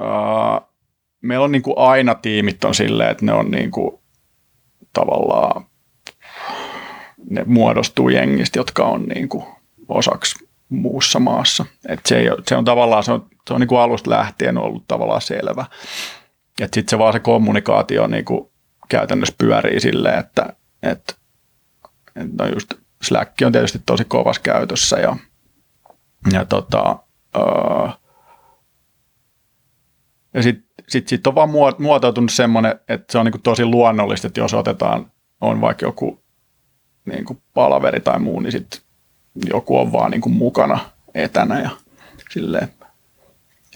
uh, 0.00 0.68
meillä 1.22 1.44
on 1.44 1.52
niin 1.52 1.62
kuin 1.62 1.78
aina 1.78 2.14
tiimit 2.14 2.64
on 2.64 2.74
silleen, 2.74 3.10
että 3.10 3.26
ne 3.26 3.32
on 3.32 3.50
niin 3.50 3.70
kuin 3.70 3.98
tavallaan, 4.92 5.66
ne 7.30 7.44
muodostuu 7.46 8.08
jengistä, 8.08 8.58
jotka 8.58 8.84
on 8.84 9.02
niin 9.02 9.28
kuin 9.28 9.44
osaksi 9.88 10.48
muussa 10.68 11.20
maassa. 11.20 11.64
Et 11.88 12.00
se, 12.06 12.18
ei, 12.18 12.26
se 12.48 12.56
on 12.56 12.64
tavallaan, 12.64 13.04
se 13.04 13.12
on, 13.12 13.26
se 13.48 13.54
on 13.54 13.60
niin 13.60 13.68
kuin 13.68 13.80
alusta 13.80 14.10
lähtien 14.10 14.58
ollut 14.58 14.84
tavallaan 14.88 15.20
selvä. 15.20 15.64
Sitten 16.66 16.88
se 16.88 16.98
vaan 16.98 17.12
se 17.12 17.20
kommunikaatio 17.20 18.06
niin 18.06 18.24
kuin 18.24 18.50
käytännössä 18.88 19.34
pyörii 19.38 19.80
silleen, 19.80 20.18
että, 20.18 20.56
että, 20.82 21.14
että 22.16 22.44
no 22.44 22.46
just 22.54 22.74
Slack 23.02 23.32
on 23.46 23.52
tietysti 23.52 23.82
tosi 23.86 24.04
kovassa 24.04 24.42
käytössä 24.42 24.96
ja, 24.96 25.16
ja 26.32 26.44
tota, 26.44 26.98
öö, 27.36 27.88
ja 30.34 30.42
sitten 30.42 30.72
sit, 30.88 31.08
sit 31.08 31.26
on 31.26 31.34
vaan 31.34 31.50
muotoutunut 31.78 32.30
semmoinen, 32.30 32.80
että 32.88 33.12
se 33.12 33.18
on 33.18 33.26
niin 33.26 33.42
tosi 33.42 33.64
luonnollista, 33.64 34.26
että 34.26 34.40
jos 34.40 34.54
otetaan, 34.54 35.12
on 35.40 35.60
vaikka 35.60 35.86
joku 35.86 36.22
niin 37.04 37.24
kuin 37.24 37.42
palaveri 37.54 38.00
tai 38.00 38.18
muu, 38.18 38.40
niin 38.40 38.52
sitten 38.52 38.80
joku 39.48 39.78
on 39.78 39.92
vaan 39.92 40.10
niin 40.10 40.20
kuin 40.20 40.32
mukana 40.32 40.80
etänä 41.14 41.60
ja 41.60 41.70
silleen. 42.30 42.68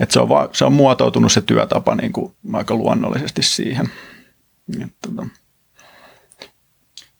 Että 0.00 0.12
se, 0.12 0.20
on 0.20 0.28
vaan, 0.28 0.48
se 0.52 0.64
on 0.64 0.72
muotoutunut 0.72 1.32
se 1.32 1.40
työtapa 1.40 1.94
niin 1.94 2.12
kuin 2.12 2.36
aika 2.52 2.74
luonnollisesti 2.74 3.42
siihen. 3.42 3.92
Että, 4.82 5.08
tota. 5.16 5.28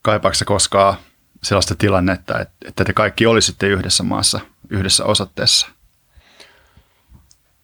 Kaipaako 0.03 0.37
koskaan 0.47 0.95
sellaista 1.43 1.75
tilannetta, 1.75 2.41
että 2.65 2.85
te 2.85 2.93
kaikki 2.93 3.27
olisitte 3.27 3.67
yhdessä 3.67 4.03
maassa, 4.03 4.41
yhdessä 4.71 5.05
osoitteessa? 5.05 5.69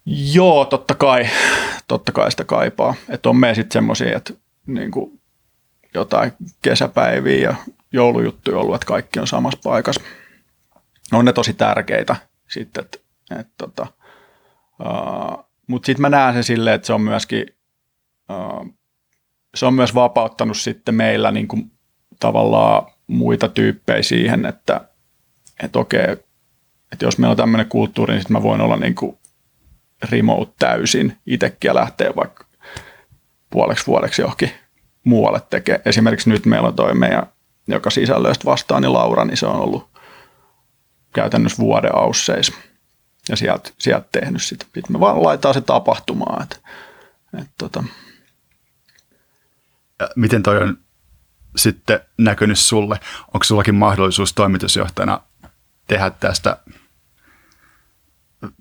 Joo, 0.06 0.64
totta 0.64 0.94
kai. 0.94 1.28
Totta 1.88 2.12
kai 2.12 2.30
sitä 2.30 2.44
kaipaa. 2.44 2.94
Että 3.08 3.28
on 3.28 3.36
me 3.36 3.54
sitten 3.54 3.72
semmoisia, 3.72 4.16
että 4.16 4.34
niin 4.66 4.90
kuin 4.90 5.20
jotain 5.94 6.32
kesäpäiviä 6.62 7.50
ja 7.50 7.54
joulujuttuja 7.92 8.58
ollut, 8.58 8.74
että 8.74 8.86
kaikki 8.86 9.20
on 9.20 9.26
samassa 9.26 9.60
paikassa. 9.64 10.00
On 11.12 11.24
ne 11.24 11.32
tosi 11.32 11.52
tärkeitä 11.52 12.16
sitten, 12.48 12.84
että, 12.84 12.98
että 13.40 13.52
tota, 13.58 13.86
uh, 14.86 15.44
mutta 15.66 15.86
sitten 15.86 16.00
mä 16.00 16.08
näen 16.08 16.34
sen 16.34 16.44
silleen, 16.44 16.74
että 16.74 16.86
se 16.86 16.92
on 16.92 17.00
myöskin 17.00 17.46
uh, 18.30 18.74
se 19.54 19.66
on 19.66 19.74
myös 19.74 19.94
vapauttanut 19.94 20.56
sitten 20.56 20.94
meillä 20.94 21.30
niin 21.30 21.48
kuin 21.48 21.72
tavallaan 22.20 22.86
muita 23.06 23.48
tyyppejä 23.48 24.02
siihen, 24.02 24.46
että, 24.46 24.80
että 25.62 25.78
okei, 25.78 26.12
että 26.92 27.04
jos 27.04 27.18
meillä 27.18 27.30
on 27.30 27.36
tämmöinen 27.36 27.68
kulttuuri, 27.68 28.12
niin 28.12 28.20
sitten 28.22 28.36
mä 28.36 28.42
voin 28.42 28.60
olla 28.60 28.76
niin 28.76 28.94
kuin 28.94 29.18
remote 30.10 30.52
täysin 30.58 31.16
itsekin 31.26 31.68
ja 31.68 31.74
lähteä 31.74 32.12
vaikka 32.16 32.44
puoleksi 33.50 33.86
vuodeksi 33.86 34.22
johonkin 34.22 34.50
muualle 35.04 35.40
tekee. 35.50 35.80
Esimerkiksi 35.84 36.30
nyt 36.30 36.46
meillä 36.46 36.68
on 36.68 36.74
toi 36.74 36.94
meidän, 36.94 37.26
joka 37.66 37.90
sisällöistä 37.90 38.44
vastaa, 38.44 38.80
niin 38.80 38.92
Laura, 38.92 39.24
niin 39.24 39.36
se 39.36 39.46
on 39.46 39.60
ollut 39.60 39.88
käytännössä 41.14 41.62
vuoden 41.62 41.94
ausseis 41.94 42.52
ja 43.28 43.36
sieltä, 43.36 43.70
sieltä 43.78 44.08
tehnyt 44.12 44.42
sitä. 44.42 44.64
Sitten 44.64 44.92
me 44.92 45.00
vaan 45.00 45.22
laitetaan 45.22 45.54
se 45.54 45.60
tapahtumaan. 45.60 46.42
Että, 46.42 46.56
että, 47.40 47.52
tota. 47.58 47.84
Miten 50.16 50.42
toi 50.42 50.62
on 50.62 50.78
sitten 51.56 52.00
näkynyt 52.18 52.58
sulle? 52.58 53.00
Onko 53.34 53.44
sullakin 53.44 53.74
mahdollisuus 53.74 54.32
toimitusjohtajana 54.32 55.20
tehdä 55.86 56.10
tästä 56.10 56.56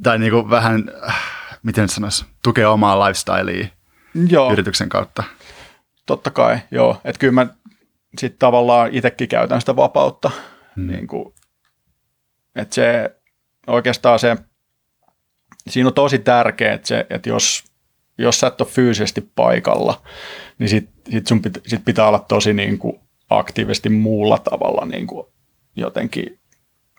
tai 0.04 0.20
niin 0.20 0.32
kuin 0.32 0.50
vähän, 0.50 0.84
miten 1.64 1.90
sanoisi, 1.90 2.26
tukea 2.44 2.70
omaa 2.70 3.00
lifestylea 3.00 3.68
joo. 4.28 4.52
yrityksen 4.54 4.90
kautta? 4.90 5.24
Totta 6.06 6.32
kai, 6.32 6.60
joo. 6.72 7.02
Että 7.04 7.20
kyllä 7.20 7.34
mä 7.34 7.48
sitten 8.18 8.40
tavallaan 8.40 8.90
itsekin 8.92 9.28
käytän 9.30 9.62
sitä 9.62 9.76
vapautta. 9.76 10.32
Hmm. 10.76 10.88
Niin 10.88 11.08
kuin, 11.08 11.34
että 12.56 12.76
se 12.76 13.16
oikeastaan 13.68 14.20
se, 14.20 14.38
siinä 15.70 15.88
on 15.88 15.94
tosi 15.94 16.20
tärkeää, 16.20 16.74
että, 16.74 16.88
se, 16.88 17.06
että 17.10 17.30
jos, 17.30 17.64
jos 18.18 18.40
sä 18.40 18.48
et 18.48 18.62
ole 18.62 18.70
fyysisesti 18.70 19.30
paikalla, 19.36 20.02
niin 20.60 20.70
sit, 20.70 20.90
sit 21.10 21.28
sun 21.28 21.42
pit, 21.42 21.62
sit 21.68 21.86
pitää 21.86 22.08
olla 22.08 22.26
tosi 22.28 22.54
niin 22.54 22.78
kuin 22.78 23.00
aktiivisesti 23.30 23.90
muulla 23.90 24.38
tavalla 24.38 24.86
niin 24.86 25.08
kuin 25.08 25.28
jotenkin 25.76 26.40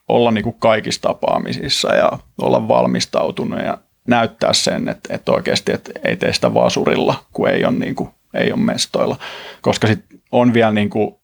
olla 0.09 0.31
niin 0.31 0.45
kuin 0.45 0.57
kaikissa 0.59 1.03
tapaamisissa 1.03 1.95
ja 1.95 2.11
olla 2.41 2.69
valmistautunut 2.69 3.59
ja 3.61 3.79
näyttää 4.09 4.53
sen, 4.53 4.89
että, 4.89 5.15
että 5.15 5.33
oikeasti 5.33 5.73
että 5.73 5.93
ei 6.05 6.17
tee 6.17 6.33
sitä 6.33 6.55
vasurilla, 6.55 7.25
kun 7.33 7.49
ei 7.49 7.65
ole, 7.65 7.75
niin 7.75 7.95
kuin, 7.95 8.11
ei 8.35 8.53
ole 8.53 8.61
mestoilla. 8.61 9.17
Koska 9.63 9.87
sitten 9.87 10.21
on 10.33 10.55
vielä 10.55 10.73
niin 10.73 10.91
kuin, 10.91 11.15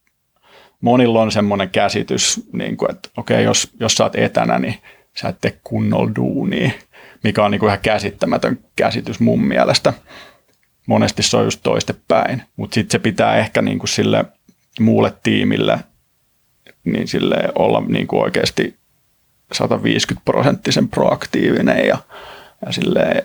monilla 0.81 1.23
on 1.23 1.33
semmoinen 1.33 1.71
käsitys, 1.71 2.41
niin 2.53 2.77
kuin, 2.77 2.91
että 2.91 3.09
okei, 3.17 3.45
jos, 3.45 3.71
jos 3.81 3.95
sä 3.95 4.05
oot 4.05 4.17
etänä, 4.17 4.59
niin 4.59 4.75
sä 5.17 5.29
et 5.29 5.37
tee 5.41 5.59
kunnolla 5.65 6.13
duunia, 6.17 6.71
mikä 7.25 7.45
on 7.45 7.51
niin 7.51 7.59
kuin 7.59 7.69
ihan 7.69 7.81
käsittämätön 7.83 8.59
käsitys 8.77 9.21
mun 9.21 9.45
mielestä. 9.45 9.93
Monesti 10.87 11.23
se 11.23 11.37
on 11.37 11.45
just 11.45 11.61
toistepäin, 11.63 12.43
mutta 12.57 12.75
sitten 12.75 12.93
se 12.93 12.99
pitää 12.99 13.37
ehkä 13.37 13.63
niin 13.63 13.79
kuin 13.79 13.89
sille 13.89 14.25
muulle 14.81 15.15
tiimille 15.23 15.79
niin 16.85 17.09
sille 17.09 17.37
olla 17.55 17.83
niin 17.89 18.07
kuin 18.07 18.23
oikeasti 18.23 18.79
150 19.53 20.25
prosenttisen 20.25 20.89
proaktiivinen 20.89 21.87
ja, 21.87 21.99
ja 22.67 22.73
silleen 22.73 23.23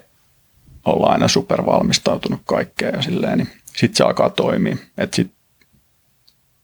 olla 0.86 1.08
aina 1.08 1.28
supervalmistautunut 1.28 2.42
kaikkeen 2.46 2.96
ja 2.96 3.02
silleen, 3.02 3.38
niin 3.38 3.50
sitten 3.76 3.96
se 3.96 4.04
alkaa 4.04 4.30
toimia. 4.30 4.78
Et 4.98 5.14
sit, 5.14 5.32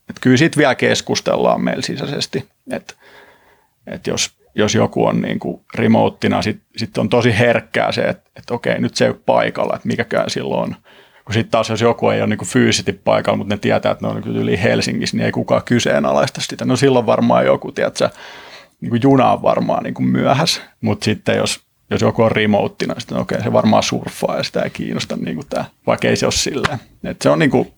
et 0.09 0.19
kyllä 0.21 0.37
siitä 0.37 0.57
vielä 0.57 0.75
keskustellaan 0.75 1.61
meillä 1.61 1.81
sisäisesti, 1.81 2.49
että 2.71 2.93
et 3.87 4.07
jos, 4.07 4.38
jos 4.55 4.75
joku 4.75 5.05
on 5.05 5.21
niin 5.21 5.39
kuin 5.39 5.61
remoteina, 5.75 6.41
sitten 6.41 6.67
sit 6.77 6.97
on 6.97 7.09
tosi 7.09 7.37
herkkää 7.39 7.91
se, 7.91 8.01
että 8.01 8.31
et 8.35 8.51
okei, 8.51 8.79
nyt 8.79 8.95
se 8.95 9.05
ei 9.05 9.11
ole 9.11 9.19
paikalla, 9.25 9.75
että 9.75 9.87
mikäkään 9.87 10.29
silloin 10.29 10.63
on. 10.63 10.75
Kun 11.25 11.33
sitten 11.33 11.51
taas 11.51 11.69
jos 11.69 11.81
joku 11.81 12.09
ei 12.09 12.21
ole 12.21 12.27
niin 12.27 12.45
fyysisesti 12.47 12.93
paikalla, 12.93 13.37
mutta 13.37 13.53
ne 13.53 13.57
tietää, 13.57 13.91
että 13.91 14.07
ne 14.07 14.13
on 14.13 14.23
yli 14.35 14.61
Helsingissä, 14.63 15.17
niin 15.17 15.25
ei 15.25 15.31
kukaan 15.31 15.61
kyseenalaista 15.65 16.41
sitä. 16.41 16.65
No 16.65 16.75
silloin 16.75 17.05
varmaan 17.05 17.45
joku, 17.45 17.71
tiedätkö, 17.71 18.09
niin 18.81 18.89
kuin 18.89 19.01
juna 19.03 19.31
on 19.31 19.41
varmaan 19.41 19.83
niin 19.83 19.93
kuin 19.93 20.07
myöhässä, 20.07 20.61
mutta 20.81 21.05
sitten 21.05 21.37
jos, 21.37 21.59
jos 21.89 22.01
joku 22.01 22.23
on 22.23 22.31
remoteina, 22.31 22.93
niin 22.93 23.01
sitten 23.01 23.17
okei, 23.17 23.35
okay, 23.35 23.43
se 23.43 23.53
varmaan 23.53 23.83
surffaa 23.83 24.37
ja 24.37 24.43
sitä 24.43 24.61
ei 24.61 24.69
kiinnosta 24.69 25.15
niin 25.15 25.35
kuin 25.35 25.47
tämä, 25.47 25.65
vaikka 25.87 26.07
ei 26.07 26.15
se 26.15 26.25
ole 26.25 26.31
silleen. 26.31 26.79
Et 27.03 27.21
se 27.21 27.29
on, 27.29 27.39
niin 27.39 27.51
kuin, 27.51 27.73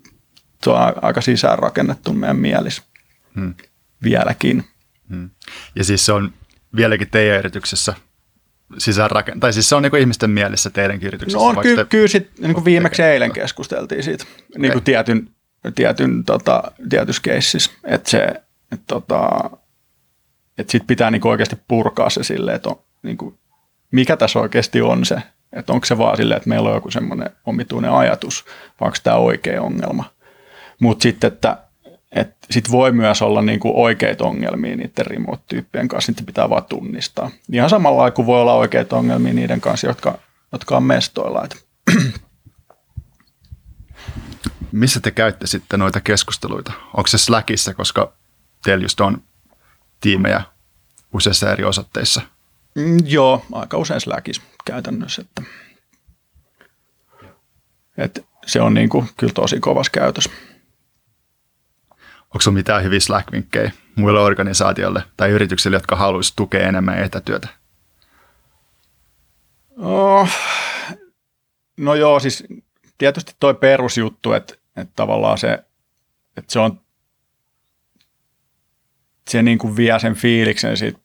se 0.64 0.70
on 0.70 0.78
aika 1.02 1.22
sisäänrakennettu 1.22 2.14
meidän 2.14 2.38
mielis 2.38 2.84
hmm. 3.36 3.54
vieläkin. 4.04 4.64
Hmm. 5.10 5.30
Ja 5.76 5.84
siis 5.84 6.06
se 6.06 6.14
on 6.14 6.34
vieläkin 6.76 7.10
teidän 7.10 7.40
yrityksessä 7.40 7.94
sisäänraken... 8.78 9.40
tai 9.40 9.54
siis 9.54 9.70
se 9.70 9.76
on 9.76 9.84
niin 9.84 9.92
kuin 9.92 10.02
ihmisten 10.02 10.30
mielessä 10.30 10.70
teidän 10.70 11.00
yrityksessä. 11.02 11.38
No 11.38 11.44
on, 11.44 11.58
ky- 11.62 11.86
kyllä 11.86 12.08
sit, 12.08 12.32
niin 12.40 12.54
kuin 12.54 12.66
viimeksi 12.66 13.04
eilen 13.04 13.32
keskusteltiin 13.32 14.04
siitä 14.04 14.24
okay. 14.24 14.62
niin 14.62 14.72
kuin 14.72 14.84
tietyn, 14.84 15.30
tietyn 15.76 16.24
tota, 16.24 16.64
tietyssä 16.90 17.22
keississä, 17.22 17.72
että 17.84 18.10
se, 18.10 18.20
että 18.72 18.86
tota, 18.88 19.50
että 20.58 20.72
sitten 20.72 20.88
pitää 20.88 21.12
niinku 21.12 21.30
oikeasti 21.30 21.58
purkaa 21.68 22.10
se 22.10 22.24
silleen, 22.24 22.56
että 22.56 22.70
on, 22.70 22.80
niinku, 23.04 23.40
mikä 23.92 24.18
tässä 24.18 24.40
oikeasti 24.40 24.82
on 24.82 25.06
se, 25.06 25.16
että 25.54 25.74
onko 25.74 25.86
se 25.86 25.98
vaan 25.98 26.18
silleen, 26.18 26.38
että 26.38 26.50
meillä 26.50 26.70
on 26.70 26.76
joku 26.76 26.92
semmoinen 26.92 27.30
omituinen 27.46 27.92
ajatus, 27.92 28.46
vai 28.80 28.88
onko 28.88 28.98
tämä 29.04 29.16
oikea 29.16 29.62
ongelma. 29.62 30.04
Mutta 30.80 31.04
sitten, 31.04 31.28
että 31.28 31.58
et 32.12 32.38
sit 32.52 32.72
voi 32.72 32.92
myös 32.92 33.22
olla 33.22 33.42
niinku 33.42 33.84
oikeita 33.84 34.24
ongelmia 34.24 34.76
niiden 34.76 35.06
remote-tyyppien 35.06 35.88
kanssa, 35.88 36.12
niitä 36.12 36.24
pitää 36.26 36.50
vaan 36.50 36.66
tunnistaa. 36.66 37.32
Ihan 37.52 37.70
samalla 37.70 38.12
kuin 38.12 38.26
voi 38.26 38.42
olla 38.42 38.54
oikeita 38.54 38.98
ongelmia 38.98 39.34
niiden 39.34 39.62
kanssa, 39.62 39.88
jotka, 39.88 40.18
jotka 40.52 40.78
on 40.78 40.84
mestoilla. 40.84 41.46
Et. 41.46 41.66
Missä 44.72 45.00
te 45.00 45.12
käytte 45.12 45.48
sitten 45.48 45.80
noita 45.80 46.02
keskusteluita? 46.02 46.74
Onko 46.94 47.08
se 47.08 47.18
Slackissa, 47.18 47.74
koska 47.74 48.14
teillä 48.64 48.84
just 48.84 49.02
on 49.02 49.24
tiimejä 50.02 50.42
useissa 51.14 51.52
eri 51.52 51.64
osoitteissa? 51.64 52.22
Mm, 52.76 53.00
joo, 53.06 53.46
aika 53.52 53.78
usein 53.78 54.02
Slackissa 54.02 54.42
käytännössä. 54.66 55.22
Että, 55.22 55.44
että 57.98 58.22
se 58.46 58.62
on 58.62 58.74
niin 58.74 58.90
kuin, 58.90 59.10
kyllä 59.18 59.34
tosi 59.34 59.60
kovas 59.60 59.90
käytös. 59.90 60.30
Onko 62.34 62.42
sinulla 62.42 62.60
mitään 62.60 62.84
hyviä 62.84 63.00
Slack-vinkkejä 63.00 63.72
muille 63.96 64.20
organisaatioille 64.20 65.04
tai 65.18 65.30
yrityksille, 65.30 65.76
jotka 65.76 65.96
haluaisivat 65.96 66.36
tukea 66.36 66.68
enemmän 66.68 67.04
etätyötä? 67.04 67.48
Oh, 69.78 70.30
no 71.78 71.96
joo, 71.96 72.20
siis 72.20 72.44
tietysti 72.98 73.36
tuo 73.40 73.54
perusjuttu, 73.54 74.34
että, 74.34 74.54
että 74.76 74.94
tavallaan 74.96 75.38
se, 75.38 75.54
että 76.38 76.54
se 76.54 76.60
on 76.60 76.82
se 79.30 79.42
niin 79.42 79.58
kuin 79.58 79.76
vie 79.76 80.00
sen 80.00 80.16
fiiliksen 80.16 80.78
siitä, 80.78 81.00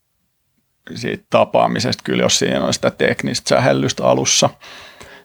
siitä 0.94 1.24
tapaamisesta 1.30 2.02
kyllä, 2.04 2.22
jos 2.22 2.38
siinä 2.38 2.64
on 2.64 2.74
sitä 2.74 2.90
teknistä 2.90 3.48
sähellystä 3.48 4.04
alussa. 4.04 4.50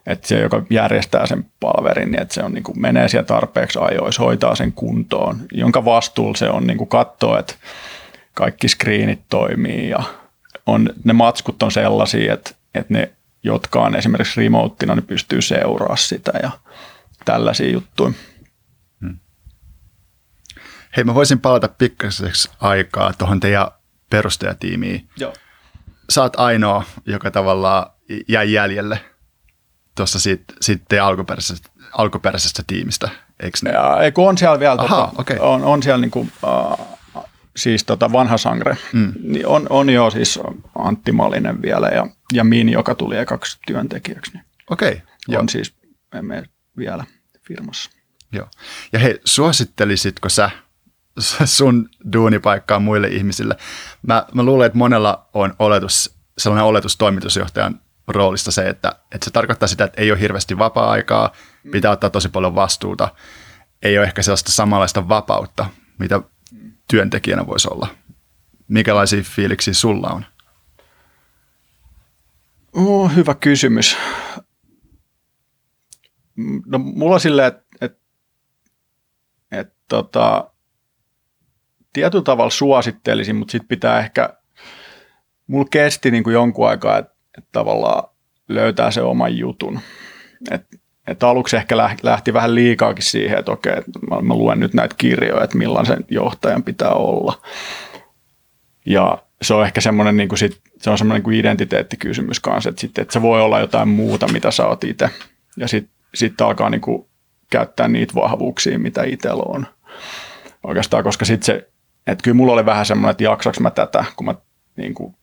Että 0.05 0.27
se, 0.27 0.39
joka 0.39 0.63
järjestää 0.69 1.25
sen 1.25 1.45
palverin, 1.59 2.11
niin 2.11 2.21
että 2.21 2.33
se 2.33 2.43
on, 2.43 2.53
niin 2.53 2.63
kuin 2.63 2.81
menee 2.81 3.07
siellä 3.07 3.25
tarpeeksi 3.25 3.79
ajoissa, 3.81 4.23
hoitaa 4.23 4.55
sen 4.55 4.71
kuntoon, 4.73 5.37
jonka 5.51 5.85
vastuulla 5.85 6.37
se 6.37 6.49
on 6.49 6.67
niin 6.67 6.77
kuin 6.77 6.87
katsoa, 6.87 7.39
että 7.39 7.53
kaikki 8.33 8.67
screenit 8.67 9.21
toimii 9.29 9.89
ja 9.89 10.03
on, 10.65 10.89
ne 11.03 11.13
matskut 11.13 11.63
on 11.63 11.71
sellaisia, 11.71 12.33
että, 12.33 12.51
että 12.75 12.93
ne, 12.93 13.11
jotka 13.43 13.81
on 13.81 13.95
esimerkiksi 13.95 14.41
remoteina, 14.41 14.95
niin 14.95 15.05
pystyy 15.05 15.41
seuraamaan 15.41 15.97
sitä 15.97 16.31
ja 16.43 16.51
tällaisia 17.25 17.71
juttuja. 17.71 18.11
Hei, 20.97 21.03
mä 21.03 21.13
voisin 21.13 21.39
palata 21.39 21.67
pikkaseksi 21.67 22.49
aikaa 22.59 23.13
tuohon 23.13 23.39
teidän 23.39 23.67
perustajatiimiin. 24.09 25.07
Joo. 25.17 25.33
sä 26.09 26.21
oot 26.21 26.39
ainoa, 26.39 26.83
joka 27.05 27.31
tavallaan 27.31 27.91
jäi 28.27 28.53
jäljelle 28.53 28.99
tuossa 30.01 30.19
siitä 30.61 31.05
alkuperäisestä, 31.05 31.69
alkuperäisestä 31.97 32.63
tiimistä, 32.67 33.09
eikö 33.39 33.57
ne? 33.63 33.71
Ja, 33.71 34.01
ei, 34.03 34.11
kun 34.11 34.29
on 34.29 34.37
siellä 34.37 34.59
vielä, 34.59 34.75
Aha, 34.77 34.87
tota, 35.07 35.21
okei. 35.21 35.37
on, 35.39 35.63
on 35.63 35.83
siellä 35.83 36.01
niinku, 36.01 36.19
uh, 36.19 36.85
siis 37.57 37.83
tota 37.83 38.11
vanha 38.11 38.37
sangre, 38.37 38.77
Mm. 38.93 39.13
niin 39.23 39.47
on, 39.47 39.67
on 39.69 39.89
jo 39.89 40.09
siis 40.09 40.39
Antti 40.75 41.11
Malinen 41.11 41.61
vielä 41.61 41.87
ja, 41.87 42.07
ja 42.33 42.43
Min, 42.43 42.69
joka 42.69 42.95
tuli 42.95 43.17
ekaksi 43.17 43.59
työntekijäksi, 43.67 44.31
niin 44.33 44.43
Okei, 44.69 45.01
joo. 45.27 45.41
on 45.41 45.49
siis 45.49 45.73
emme 46.15 46.43
vielä 46.77 47.03
firmassa. 47.47 47.89
Joo. 48.31 48.47
Ja 48.93 48.99
hei, 48.99 49.19
suosittelisitko 49.25 50.29
sä 50.29 50.49
sun 51.45 51.89
duunipaikkaa 52.13 52.79
muille 52.79 53.07
ihmisille? 53.07 53.55
Mä, 54.07 54.25
mä 54.33 54.43
luulen, 54.43 54.65
että 54.65 54.77
monella 54.77 55.29
on 55.33 55.53
oletus, 55.59 56.15
sellainen 56.37 56.65
oletus 56.65 56.97
toimitusjohtajan 56.97 57.79
roolista 58.07 58.51
se, 58.51 58.69
että, 58.69 58.91
että 59.11 59.25
se 59.25 59.31
tarkoittaa 59.31 59.67
sitä, 59.67 59.83
että 59.83 60.01
ei 60.01 60.11
ole 60.11 60.19
hirveästi 60.19 60.57
vapaa-aikaa, 60.57 61.31
pitää 61.71 61.91
ottaa 61.91 62.09
tosi 62.09 62.29
paljon 62.29 62.55
vastuuta, 62.55 63.09
ei 63.81 63.97
ole 63.97 64.07
ehkä 64.07 64.21
sellaista 64.21 64.51
samanlaista 64.51 65.09
vapautta, 65.09 65.65
mitä 65.97 66.21
työntekijänä 66.87 67.47
voisi 67.47 67.67
olla. 67.71 67.87
Minkälaisia 68.67 69.23
fiiliksiä 69.23 69.73
sulla 69.73 70.09
on? 70.09 70.25
Oh, 72.73 73.15
hyvä 73.15 73.35
kysymys. 73.35 73.97
Mm, 76.35 76.61
No 76.65 76.77
mulla 76.79 77.13
on 77.13 77.19
silleen, 77.19 77.47
että 77.47 77.63
et, 77.81 77.99
et, 79.51 79.73
tota, 79.87 80.51
tietyllä 81.93 82.23
tavalla 82.23 82.49
suosittelisin, 82.49 83.35
mutta 83.35 83.51
sitten 83.51 83.67
pitää 83.67 83.99
ehkä, 83.99 84.37
mulla 85.47 85.67
kesti 85.71 86.11
niin 86.11 86.23
kuin 86.23 86.33
jonkun 86.33 86.69
aikaa, 86.69 86.97
että 86.97 87.10
et 87.37 87.45
tavallaan 87.51 88.03
löytää 88.47 88.91
se 88.91 89.01
oman 89.01 89.37
jutun. 89.37 89.79
Et, 90.51 90.65
et 91.07 91.23
aluksi 91.23 91.55
ehkä 91.55 91.75
läh- 91.75 91.99
lähti 92.03 92.33
vähän 92.33 92.55
liikaakin 92.55 93.03
siihen, 93.03 93.39
että 93.39 93.51
okei, 93.51 93.73
että 93.77 93.99
mä, 94.09 94.21
mä 94.21 94.33
luen 94.33 94.59
nyt 94.59 94.73
näitä 94.73 94.95
kirjoja, 94.97 95.43
että 95.43 95.57
millaisen 95.57 96.05
johtajan 96.09 96.63
pitää 96.63 96.93
olla. 96.93 97.41
Ja 98.85 99.17
se 99.41 99.53
on 99.53 99.65
ehkä 99.65 99.81
semmoinen, 99.81 100.17
niin 100.17 100.29
kuin 100.29 100.39
se 100.77 100.89
on 100.89 100.97
semmoinen 100.97 101.23
niin 101.27 101.39
identiteettikysymys 101.39 102.39
kanssa, 102.39 102.69
että, 102.69 102.81
sit, 102.81 102.97
että 102.97 103.13
se 103.13 103.21
voi 103.21 103.41
olla 103.41 103.59
jotain 103.59 103.89
muuta, 103.89 104.27
mitä 104.27 104.51
sä 104.51 104.67
oot 104.67 104.83
itse. 104.83 105.09
Ja 105.57 105.67
sitten 105.67 105.93
sit 106.13 106.41
alkaa 106.41 106.69
niin 106.69 106.81
kuin 106.81 107.05
käyttää 107.49 107.87
niitä 107.87 108.15
vahvuuksia, 108.15 108.79
mitä 108.79 109.03
itsellä 109.03 109.43
on. 109.45 109.67
Oikeastaan, 110.63 111.03
koska 111.03 111.25
sitten 111.25 111.45
se, 111.45 111.69
että 112.07 112.23
kyllä 112.23 112.35
mulla 112.35 112.53
oli 112.53 112.65
vähän 112.65 112.85
semmoinen, 112.85 113.11
että 113.11 113.23
jaksaks 113.23 113.59
mä 113.59 113.69
tätä, 113.69 114.05
kun 114.15 114.25
mä 114.25 114.35
niin 114.75 114.93
kuin, 114.93 115.15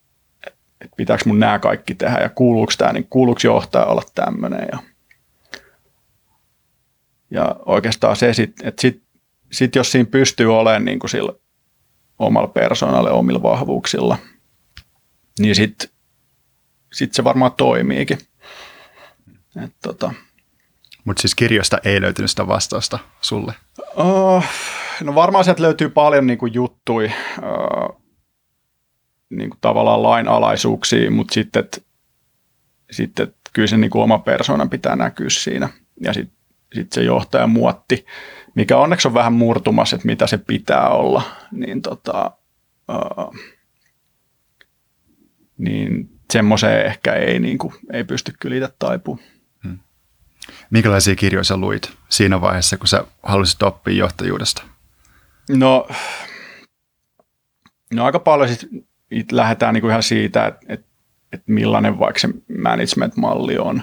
että 0.81 0.97
pitääkö 0.97 1.23
mun 1.27 1.41
nämä 1.41 1.59
kaikki 1.59 1.95
tehdä 1.95 2.19
ja 2.21 2.29
kuuluuko 2.29 2.73
tämä, 2.79 2.93
niin 2.93 3.07
kuuluuko 3.11 3.41
johtaja 3.45 3.85
olla 3.85 4.03
tämmöinen. 4.15 4.69
Ja, 4.73 4.79
ja 7.31 7.57
oikeastaan 7.67 8.17
se 8.17 8.35
sitten, 8.35 8.69
että 8.69 8.81
sit, 8.81 9.03
sit 9.53 9.75
jos 9.75 9.93
siinä 9.93 10.09
pystyy 10.11 10.59
olemaan 10.59 10.85
niin 10.85 10.99
kuin 10.99 11.11
sillä 11.11 11.33
omalla 12.19 12.49
persoonalla, 12.49 13.11
omilla 13.11 13.43
vahvuuksilla, 13.43 14.19
niin 15.39 15.55
sitten 15.55 15.89
sit 16.93 17.15
se 17.15 17.25
varmaan 17.25 17.53
toimiikin. 17.53 18.19
Et 19.65 19.73
tota, 19.83 20.13
Mutta 21.05 21.21
siis 21.21 21.35
kirjoista 21.35 21.79
ei 21.85 22.01
löytynyt 22.01 22.31
sitä 22.31 22.47
vastausta 22.47 22.99
sulle. 23.21 23.55
oh, 23.97 24.45
no 25.03 25.15
varmaan 25.15 25.45
sieltä 25.45 25.63
löytyy 25.63 25.89
paljon 25.89 26.27
niinku 26.27 26.47
juttui, 26.47 27.13
uh, 29.33 29.37
niinku 29.37 29.57
tavallaan 29.61 30.03
lainalaisuuksia, 30.03 31.11
mutta 31.11 31.35
sitten 31.35 31.65
et, 31.65 31.87
sit, 32.91 33.21
et 33.21 33.37
kyllä 33.53 33.69
se 33.69 33.77
niinku 33.77 34.01
oma 34.01 34.19
persoonan 34.19 34.71
pitää 34.71 34.97
näkyä 34.97 35.31
siinä. 35.31 35.69
Ja 36.01 36.13
sitten 36.13 36.39
sit 36.75 36.93
se 36.93 37.03
johtaja 37.03 37.47
muotti, 37.47 38.07
mikä 38.55 38.77
onneksi 38.77 39.09
on 39.09 39.15
vähän 39.15 39.33
murtumassa, 39.33 39.97
että 39.97 40.07
mitä 40.07 40.27
se 40.27 40.39
pitää 40.39 40.89
olla, 40.89 41.23
niin 41.53 41.83
tota, 41.83 42.31
uh, 42.89 43.37
niin 45.59 46.11
semmoiseen 46.33 46.87
ehkä 46.87 47.13
ei, 47.13 47.39
niinku, 47.39 47.75
ei 47.93 48.05
pysty 48.05 48.35
kyllä 48.41 48.57
itse 48.57 48.75
taipumaan. 48.79 49.29
Minkälaisia 50.71 51.17
kirjoja 51.17 51.45
sä 51.45 51.57
luit 51.57 51.93
siinä 52.09 52.41
vaiheessa, 52.41 52.77
kun 52.77 52.89
sä 52.89 53.05
halusit 53.23 53.63
oppia 53.63 53.95
johtajuudesta? 53.95 54.63
No, 55.49 55.89
no 57.93 58.05
aika 58.05 58.19
paljon 58.19 58.49
sit 58.49 58.69
it 59.11 59.33
lähdetään 59.33 59.75
niinku 59.75 59.89
ihan 59.89 60.03
siitä, 60.03 60.47
että 60.47 60.67
et, 60.69 60.85
et 61.33 61.43
millainen 61.47 61.99
vaikka 61.99 62.21
se 62.21 62.29
management-malli 62.63 63.59
on. 63.59 63.83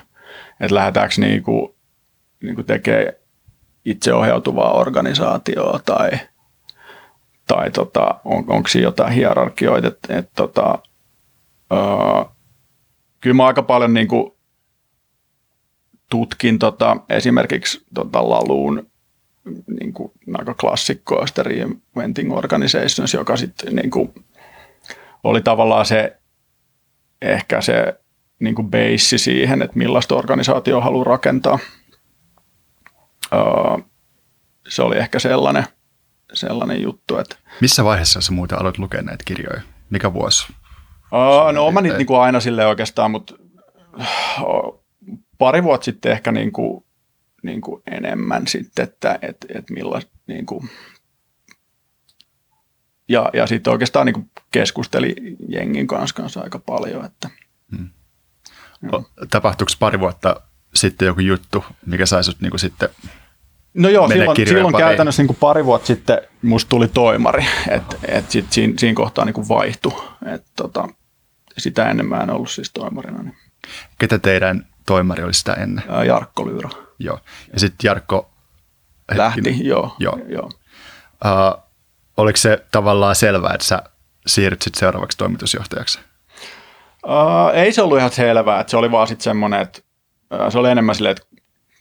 Että 0.60 0.76
lähdetäänkö 0.76 1.16
niinku, 1.18 1.76
niinku 2.44 2.64
tekemään 2.64 3.14
itseohjautuvaa 3.86 4.74
organisaatioa 4.74 5.80
tai, 5.86 6.12
tai 7.48 7.72
tota, 7.72 8.16
on, 8.26 8.44
onko 8.48 8.68
siinä 8.68 8.88
jotain 8.88 9.14
hierarkioita. 9.14 9.88
Et, 9.88 10.00
et 10.10 10.30
tota, 10.36 10.80
öö, 11.74 12.26
kyllä 13.22 13.34
mä 13.34 13.46
aika 13.46 13.64
paljon 13.64 13.94
niinku 13.94 14.38
tutkin 16.10 16.60
tota, 16.60 16.98
esimerkiksi 17.10 17.86
tota 17.94 18.30
Laluun 18.30 18.88
niin 19.80 19.94
kuin, 19.94 20.12
aika 20.38 20.54
klassikkoa 20.54 21.28
sitä 21.28 21.44
Reinventing 21.44 22.34
Organizations, 22.38 23.14
joka 23.14 23.38
sitten 23.38 23.76
niin 23.76 23.92
kuin, 23.92 24.14
oli 25.26 25.42
tavallaan 25.42 25.86
se 25.86 26.18
ehkä 27.22 27.62
se 27.62 28.00
niin 28.40 28.56
kuin 28.56 28.72
base 28.72 29.18
siihen, 29.18 29.62
että 29.62 29.78
millaista 29.78 30.16
organisaatio 30.16 30.82
haluaa 30.82 31.04
rakentaa. 31.04 31.60
Öö, 33.34 33.84
se 34.68 34.82
oli 34.82 34.98
ehkä 34.98 35.20
sellainen, 35.20 35.64
sellainen 36.34 36.82
juttu, 36.82 37.18
että 37.18 37.36
Missä 37.62 37.84
vaiheessa 37.84 38.22
sä 38.22 38.32
muuten 38.32 38.60
aloit 38.60 38.78
lukea 38.78 39.02
näitä 39.02 39.24
kirjoja? 39.28 39.62
Mikä 39.90 40.14
vuosi? 40.14 40.54
öö, 41.14 41.52
no 41.52 41.72
mä 41.72 41.82
niitä 41.82 41.98
niin 41.98 42.08
kuin 42.08 42.22
aina 42.22 42.40
sille 42.40 42.66
oikeastaan, 42.66 43.12
mutta 43.12 43.36
öö, 44.00 44.80
pari 45.38 45.64
vuotta 45.64 45.86
sitten 45.86 46.12
ehkä 46.12 46.32
niin 46.32 46.52
kuin, 46.52 46.86
niin 47.44 47.62
kuin 47.62 47.82
enemmän 47.92 48.48
sitten, 48.48 48.84
että 48.84 49.20
et, 49.22 49.38
et 49.56 49.70
millaista 49.70 50.12
niin 50.28 50.46
kuin, 50.46 50.70
ja, 53.10 53.30
ja 53.34 53.48
sitten 53.48 53.74
oikeastaan 53.74 54.06
niin 54.06 54.32
keskusteli 54.52 55.16
jengin 55.50 55.88
kanssa, 55.88 56.16
kanssa 56.16 56.42
aika 56.42 56.60
paljon, 56.60 57.06
että 57.06 57.30
O- 58.94 59.10
Tapahtuiko 59.30 59.72
pari 59.80 60.00
vuotta 60.00 60.42
sitten 60.76 61.06
joku 61.06 61.20
juttu, 61.20 61.66
mikä 61.86 62.06
sai 62.06 62.24
sut 62.24 62.42
niinku 62.42 62.58
sitten 62.58 62.90
No 63.74 63.90
joo, 63.90 64.08
silloin, 64.08 64.48
silloin 64.48 64.76
käytännössä 64.76 65.22
niin 65.22 65.28
kuin 65.28 65.38
pari 65.40 65.66
vuotta 65.66 65.88
sitten 65.88 66.18
musta 66.42 66.70
tuli 66.70 66.88
toimari, 66.88 67.46
että 67.68 67.96
et 68.08 68.32
sit 68.32 68.52
siinä, 68.52 68.74
siinä 68.78 68.96
kohtaa 68.96 69.26
niin 69.26 69.34
kuin 69.34 69.48
vaihtui. 69.48 70.04
Et 70.26 70.46
tota, 70.56 70.88
sitä 71.58 71.90
ennen 71.90 72.06
mä 72.06 72.18
en 72.18 72.30
ollut 72.30 72.50
siis 72.52 72.72
toimarina, 72.72 73.24
niin 73.24 73.36
ketä 73.98 74.20
teidän 74.20 74.68
toimari 74.86 75.24
oli 75.24 75.34
sitä 75.34 75.54
ennen? 75.54 75.84
ää, 75.90 76.04
Jarkko 76.04 76.48
Lyyrä 76.48 76.70
Joo. 77.00 77.20
Ja 77.54 77.60
sitten 77.60 77.88
Jarkko 77.88 78.30
lähti, 79.16 79.42
hetkinen. 79.46 79.68
joo. 79.68 79.96
Joo. 80.00 80.20
joo. 80.28 80.50
Uh, 81.26 81.65
oliko 82.18 82.38
se 82.38 82.66
tavallaan 82.72 83.16
selvää, 83.16 83.54
että 83.54 83.68
sä 83.68 83.84
siirryt 84.28 84.62
sit 84.62 84.76
seuraavaksi 84.76 85.18
toimitusjohtajaksi? 85.18 86.00
Uh, 87.06 87.50
ei 87.54 87.72
se 87.74 87.82
ollut 87.82 87.98
ihan 87.98 88.12
selvää, 88.12 88.60
että 88.60 88.72
se 88.72 88.78
oli 88.78 88.92
vaan 88.92 89.08
sitten 89.08 89.24
semmoinen, 89.24 89.62
että 89.62 89.82
uh, 90.34 90.52
se 90.52 90.60
oli 90.60 90.70
enemmän 90.70 90.96
silleen, 90.96 91.18
että 91.18 91.28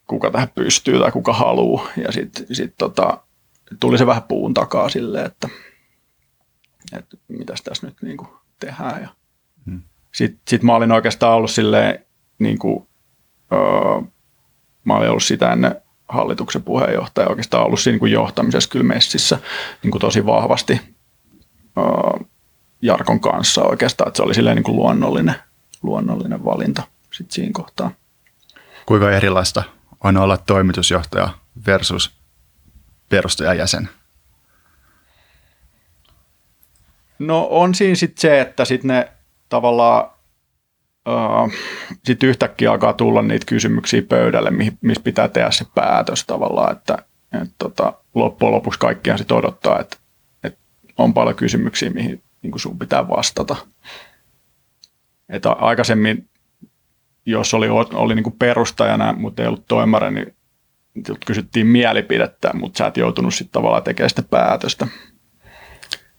kuka 0.06 0.30
tähän 0.30 0.48
pystyy 0.54 0.98
tai 0.98 1.12
kuka 1.12 1.32
haluaa. 1.32 1.88
Ja 1.96 2.12
sitten 2.12 2.46
sit 2.52 2.74
tota, 2.78 3.18
tuli 3.80 3.98
se 3.98 4.06
vähän 4.06 4.22
puun 4.22 4.54
takaa 4.54 4.88
silleen, 4.88 5.26
että, 5.26 5.48
että 6.98 7.16
mitäs 7.28 7.62
tässä 7.62 7.86
nyt 7.86 7.96
niin 8.02 8.16
kuin 8.16 8.28
tehdään. 8.60 9.02
Ja 9.02 9.08
Hmm. 9.66 9.82
Sitten 10.12 10.40
sit 10.48 10.62
mä 10.62 10.74
olin 10.74 10.92
oikeastaan 10.92 11.36
ollut 11.36 11.50
silleen, 11.50 12.06
niin 12.38 12.58
kuin, 12.58 12.76
uh, 13.52 14.12
mä 14.84 14.96
olin 14.96 15.08
ollut 15.08 15.22
sitä 15.22 15.52
ennen 15.52 15.82
hallituksen 16.08 16.62
puheenjohtaja, 16.62 17.28
oikeastaan 17.28 17.66
ollut 17.66 17.80
siinä 17.80 17.92
niin 17.92 18.00
kuin 18.00 18.12
johtamisessa 18.12 18.70
kyllä 18.70 18.84
messissä 18.84 19.38
niin 19.82 19.90
kuin 19.90 20.00
tosi 20.00 20.26
vahvasti. 20.26 20.80
Uh, 21.76 22.26
Jarkon 22.82 23.20
kanssa 23.20 23.62
oikeastaan, 23.62 24.08
että 24.08 24.16
se 24.16 24.22
oli 24.22 24.34
silleen 24.34 24.56
niin 24.56 24.64
kuin 24.64 24.76
luonnollinen, 24.76 25.34
luonnollinen 25.82 26.44
valinta 26.44 26.82
sit 27.10 27.30
siinä 27.30 27.50
kohtaa. 27.52 27.90
Kuinka 28.86 29.10
erilaista 29.10 29.62
on 30.04 30.16
olla 30.16 30.36
toimitusjohtaja 30.36 31.28
versus 31.66 32.10
perustajajäsen? 33.08 33.88
No 37.18 37.46
on 37.50 37.74
siinä 37.74 37.94
sitten 37.94 38.20
se, 38.20 38.40
että 38.40 38.64
sitten 38.64 38.88
ne 38.88 39.12
tavallaan 39.48 40.10
uh, 41.08 41.52
sit 42.04 42.22
yhtäkkiä 42.22 42.70
alkaa 42.70 42.92
tulla 42.92 43.22
niitä 43.22 43.46
kysymyksiä 43.46 44.02
pöydälle, 44.02 44.50
missä 44.80 45.02
pitää 45.04 45.28
tehdä 45.28 45.50
se 45.50 45.64
päätös 45.74 46.24
tavallaan, 46.24 46.72
että 46.72 46.98
et 47.42 47.50
tota, 47.58 47.92
loppujen 48.14 48.54
lopuksi 48.54 48.80
kaikkiaan 48.80 49.18
sitten 49.18 49.36
odottaa, 49.36 49.80
että, 49.80 49.96
että 50.44 50.58
on 50.98 51.14
paljon 51.14 51.36
kysymyksiä, 51.36 51.90
mihin 51.90 52.22
niin 52.42 52.58
sun 52.60 52.78
pitää 52.78 53.08
vastata. 53.08 53.56
Että 55.28 55.50
aikaisemmin, 55.50 56.28
jos 57.26 57.54
oli, 57.54 57.68
oli 57.94 58.14
niin 58.14 58.32
perustajana, 58.38 59.12
mutta 59.12 59.42
ei 59.42 59.48
ollut 59.48 59.66
toimari, 59.66 60.10
niin 60.10 60.34
kysyttiin 61.26 61.66
mielipidettä, 61.66 62.50
mutta 62.54 62.78
sä 62.78 62.86
et 62.86 62.96
joutunut 62.96 63.34
sitten 63.34 63.52
tavallaan 63.52 63.82
tekemään 63.82 64.10
sitä 64.10 64.22
päätöstä 64.22 64.88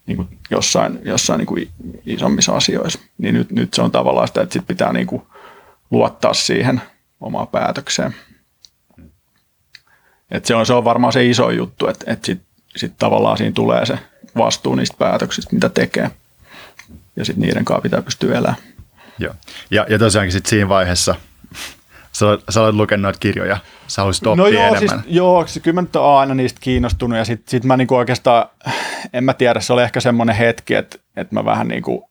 niin 0.06 0.18
kuin 0.18 0.40
jossain, 0.50 1.00
jossain 1.04 1.38
niin 1.38 1.48
kuin 1.48 1.70
isommissa 2.06 2.56
asioissa. 2.56 3.00
Niin 3.18 3.36
nyt, 3.36 3.52
nyt 3.52 3.74
se 3.74 3.82
on 3.82 3.92
tavallaan 3.92 4.28
sitä, 4.28 4.42
että 4.42 4.54
sit 4.54 4.68
pitää 4.68 4.94
niin 4.94 5.08
kuin 5.08 5.22
luottaa 5.92 6.34
siihen 6.34 6.82
omaan 7.22 7.48
päätökseen. 7.48 8.16
Et 10.32 10.46
se, 10.46 10.56
on, 10.56 10.66
se 10.66 10.74
on 10.74 10.84
varmaan 10.84 11.14
se 11.14 11.26
iso 11.26 11.52
juttu, 11.52 11.88
että, 11.88 12.12
että 12.12 12.26
sitten 12.26 12.48
sit 12.76 12.94
tavallaan 12.98 13.38
siinä 13.38 13.52
tulee 13.52 13.86
se 13.86 14.00
vastuu 14.38 14.76
niistä 14.76 14.98
päätöksistä, 15.00 15.56
mitä 15.56 15.70
tekee. 15.70 16.12
Ja 17.16 17.26
sitten 17.26 17.42
niiden 17.42 17.66
kanssa 17.66 17.82
pitää 17.82 18.02
pystyä 18.02 18.38
elämään. 18.38 18.58
Joo. 19.20 19.34
Ja, 19.72 19.86
ja 19.90 20.00
tosiaankin 20.00 20.32
sitten 20.32 20.50
siinä 20.50 20.70
vaiheessa, 20.70 21.16
sä, 22.16 22.26
sä 22.50 22.62
olet 22.62 22.76
lukenut 22.76 23.02
noita 23.02 23.20
kirjoja, 23.20 23.58
sä 23.88 24.02
haluaisit 24.02 24.28
oppia 24.28 24.44
no 24.44 24.48
joo, 24.48 24.70
siis, 24.70 24.92
enemmän. 24.92 25.06
joo, 25.08 25.48
siis 25.48 25.64
kyllä 25.64 25.76
mä 25.76 25.82
nyt 25.82 25.96
oon 25.96 26.20
aina 26.20 26.34
niistä 26.34 26.60
kiinnostunut 26.62 27.18
ja 27.18 27.26
sitten 27.26 27.52
sit 27.52 27.64
mä 27.64 27.78
niinku 27.78 27.96
oikeastaan, 27.96 28.50
en 29.14 29.24
mä 29.24 29.34
tiedä, 29.34 29.60
se 29.60 29.74
oli 29.74 29.84
ehkä 29.84 30.00
semmoinen 30.00 30.36
hetki, 30.36 30.76
että, 30.76 30.98
että 31.16 31.36
mä 31.36 31.46
vähän 31.46 31.68
niinku 31.68 32.10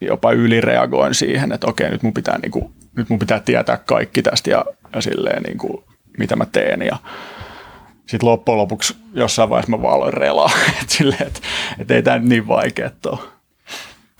jopa 0.00 0.32
ylireagoin 0.32 1.14
siihen, 1.14 1.52
että 1.52 1.66
okei, 1.66 1.90
nyt 1.90 2.02
mun 2.02 2.14
pitää, 2.14 2.38
niinku, 2.38 2.72
nyt 2.96 3.08
mun 3.08 3.18
pitää 3.18 3.40
tietää 3.40 3.76
kaikki 3.76 4.22
tästä 4.22 4.50
ja, 4.50 4.64
ja 4.94 5.00
silleen 5.00 5.42
niinku, 5.42 5.84
mitä 6.18 6.36
mä 6.36 6.46
teen 6.46 6.82
ja 6.82 6.96
sitten 8.06 8.28
loppujen 8.28 8.58
lopuksi 8.58 8.96
jossain 9.14 9.50
vaiheessa 9.50 9.76
mä 9.76 9.82
vaan 9.82 9.94
aloin 9.94 10.14
relaa, 10.14 10.50
että 10.82 11.24
että, 11.24 11.40
että 11.78 11.94
ei 11.94 12.02
tämä 12.02 12.18
niin 12.18 12.48
vaikea 12.48 12.90
ole. 13.06 13.18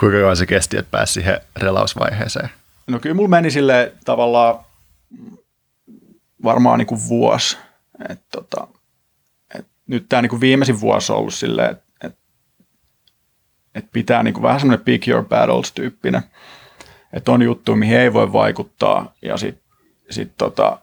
Kuinka 0.01 0.19
kauan 0.19 0.37
se 0.37 0.47
kesti, 0.47 0.77
että 0.77 0.91
pääsi 0.91 1.13
siihen 1.13 1.41
relausvaiheeseen? 1.57 2.51
No 2.87 2.99
kyllä 2.99 3.15
mulla 3.15 3.29
meni 3.29 3.51
sille 3.51 3.93
tavallaan 4.05 4.59
varmaan 6.45 6.79
niin 6.79 6.87
kuin 6.87 7.09
vuosi. 7.09 7.59
Et 8.09 8.21
tota, 8.31 8.69
et 9.55 9.67
nyt 9.87 10.07
tämä 10.09 10.23
niin 10.23 10.41
viimeisin 10.41 10.81
vuosi 10.81 11.13
on 11.13 11.19
ollut 11.19 11.35
silleen, 11.35 11.71
että 11.71 11.85
et, 12.05 12.19
et 13.75 13.93
pitää 13.93 14.23
niin 14.23 14.35
kuin 14.35 14.43
vähän 14.43 14.61
semmoinen 14.61 14.85
pick 14.85 15.09
your 15.09 15.25
battles 15.25 15.73
tyyppinen. 15.73 16.23
Että 17.13 17.33
on 17.33 17.43
juttuja, 17.43 17.77
mihin 17.77 17.99
ei 17.99 18.13
voi 18.13 18.33
vaikuttaa 18.33 19.13
ja 19.23 19.37
sitten 19.37 19.63
sit 20.11 20.33
tota, 20.39 20.79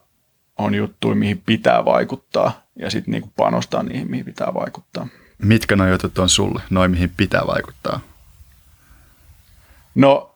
on 0.57 0.75
juttuja, 0.75 1.15
mihin 1.15 1.41
pitää 1.45 1.85
vaikuttaa 1.85 2.61
ja 2.75 2.89
sitten 2.89 3.11
niin 3.11 3.31
panostaa 3.35 3.83
niihin, 3.83 4.11
mihin 4.11 4.25
pitää 4.25 4.53
vaikuttaa. 4.53 5.07
Mitkä 5.37 5.75
nuo 5.75 5.87
jutut 5.87 6.19
on 6.19 6.29
sulle, 6.29 6.61
noin 6.69 6.91
mihin 6.91 7.13
pitää 7.17 7.47
vaikuttaa? 7.47 7.99
No 9.95 10.28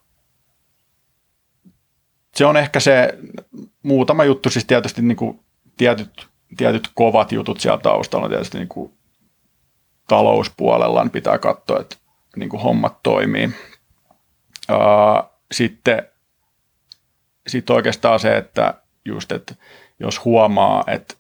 se 2.36 2.46
on 2.46 2.58
ehkä 2.58 2.80
se 2.80 3.18
muutama 3.84 4.24
juttu, 4.24 4.50
siis 4.50 4.66
tietysti 4.66 5.02
niin 5.02 5.16
kuin 5.16 5.40
tietyt, 5.78 6.28
tietyt 6.58 6.90
kovat 6.94 7.32
jutut 7.32 7.60
siellä 7.60 7.82
taustalla, 7.82 8.30
tietysti 8.30 8.58
niin 8.58 8.68
kuin 8.68 8.94
talouspuolella 10.08 11.04
niin 11.04 11.12
pitää 11.12 11.38
katsoa, 11.38 11.80
että 11.80 11.96
niin 12.36 12.50
kuin 12.50 12.62
hommat 12.62 13.04
toimii. 13.04 13.50
Sitten 15.52 16.08
sitten 17.48 17.76
oikeastaan 17.76 18.20
se, 18.20 18.38
että 18.38 18.74
just, 19.06 19.32
että 19.32 19.56
jos 20.00 20.26
huomaa, 20.26 20.84
että 20.88 21.16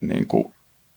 niin 0.00 0.26
kuin 0.26 0.54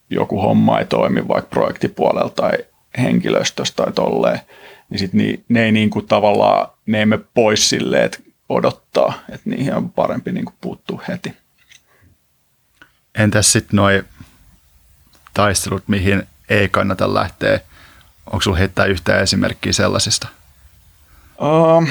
joku 0.10 0.42
homma 0.42 0.80
ei 0.80 0.86
toimi 0.86 1.28
vaikka 1.28 1.50
projektipuolella 1.50 2.30
tai 2.30 2.52
henkilöstöstä 2.98 3.84
tai 3.84 3.94
tolleen, 3.94 4.40
niin 4.90 5.00
sit 5.00 5.14
ne, 5.14 5.40
ne 5.50 5.66
ei 5.66 5.72
niin 5.72 5.90
kuin 5.90 6.08
tavallaan, 6.08 6.68
ne 6.86 7.00
ei 7.00 7.06
mene 7.06 7.24
pois 7.34 7.70
silleen, 7.70 8.04
että 8.04 8.20
odottaa, 8.50 9.14
että 9.30 9.50
niihin 9.50 9.74
on 9.74 9.92
parempi 9.92 10.32
niin 10.32 10.46
kuin 10.46 10.56
puuttua 10.62 11.04
heti. 11.08 11.34
Entäs 13.16 13.52
sitten 13.52 13.76
noi 13.78 14.04
taistelut, 15.34 15.88
mihin 15.88 16.28
ei 16.50 16.70
kannata 16.70 17.14
lähteä? 17.14 17.60
Onko 18.26 18.42
sinulla 18.42 18.60
heittää 18.60 18.86
yhtään 18.86 19.24
esimerkkiä 19.24 19.74
sellaisista? 19.74 20.28
Um, 21.42 21.88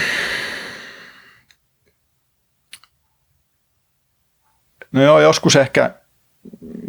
no 4.93 5.03
joo, 5.03 5.21
joskus 5.21 5.57
ehkä, 5.57 5.95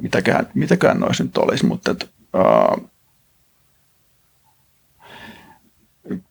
mitäkään, 0.01 0.47
mitäkään 0.53 0.99
noissa 0.99 1.23
nyt 1.23 1.37
olisi, 1.37 1.65
mutta 1.65 1.91
et, 1.91 2.09
uh, 2.33 2.89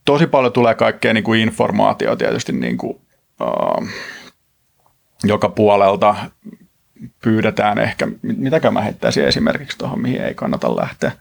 tosi 0.05 0.26
paljon 0.26 0.53
tulee 0.53 0.74
kaikkea 0.74 1.12
niin 1.12 1.24
kuin 1.24 1.41
informaatiota 1.41 2.16
tietysti 2.16 2.53
niin 2.53 2.76
kuin 2.76 3.03
joka 5.24 5.49
puolelta 5.49 6.16
pyydetään 7.22 7.78
ehkä, 7.78 8.09
mitäkään 8.22 8.74
mä 8.74 8.80
heittäisin 8.80 9.24
esimerkiksi 9.24 9.78
tuohon, 9.78 10.01
mihin 10.01 10.20
ei 10.20 10.35
kannata 10.35 10.76
lähteä. 10.76 11.12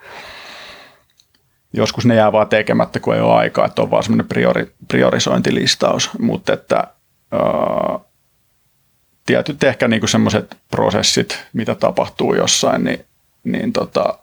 Joskus 1.74 2.06
ne 2.06 2.16
jää 2.16 2.32
vaan 2.32 2.48
tekemättä, 2.48 3.00
kun 3.00 3.16
ei 3.16 3.22
ole 3.22 3.36
aikaa, 3.36 3.66
että 3.66 3.82
on 3.82 3.92
vaan 3.92 4.04
semmoinen 4.04 4.28
priori, 4.28 4.74
priorisointilistaus, 4.88 6.10
mutta 6.20 6.54
että 6.54 6.88
uh, 7.34 8.06
tietyt 9.26 9.64
ehkä 9.64 9.88
niinku 9.88 10.08
semmoiset 10.08 10.58
prosessit, 10.72 11.46
mitä 11.54 11.76
tapahtuu 11.76 12.34
jossain, 12.34 12.84
niin, 12.84 13.06
niin 13.44 13.74
tota, 13.74 14.20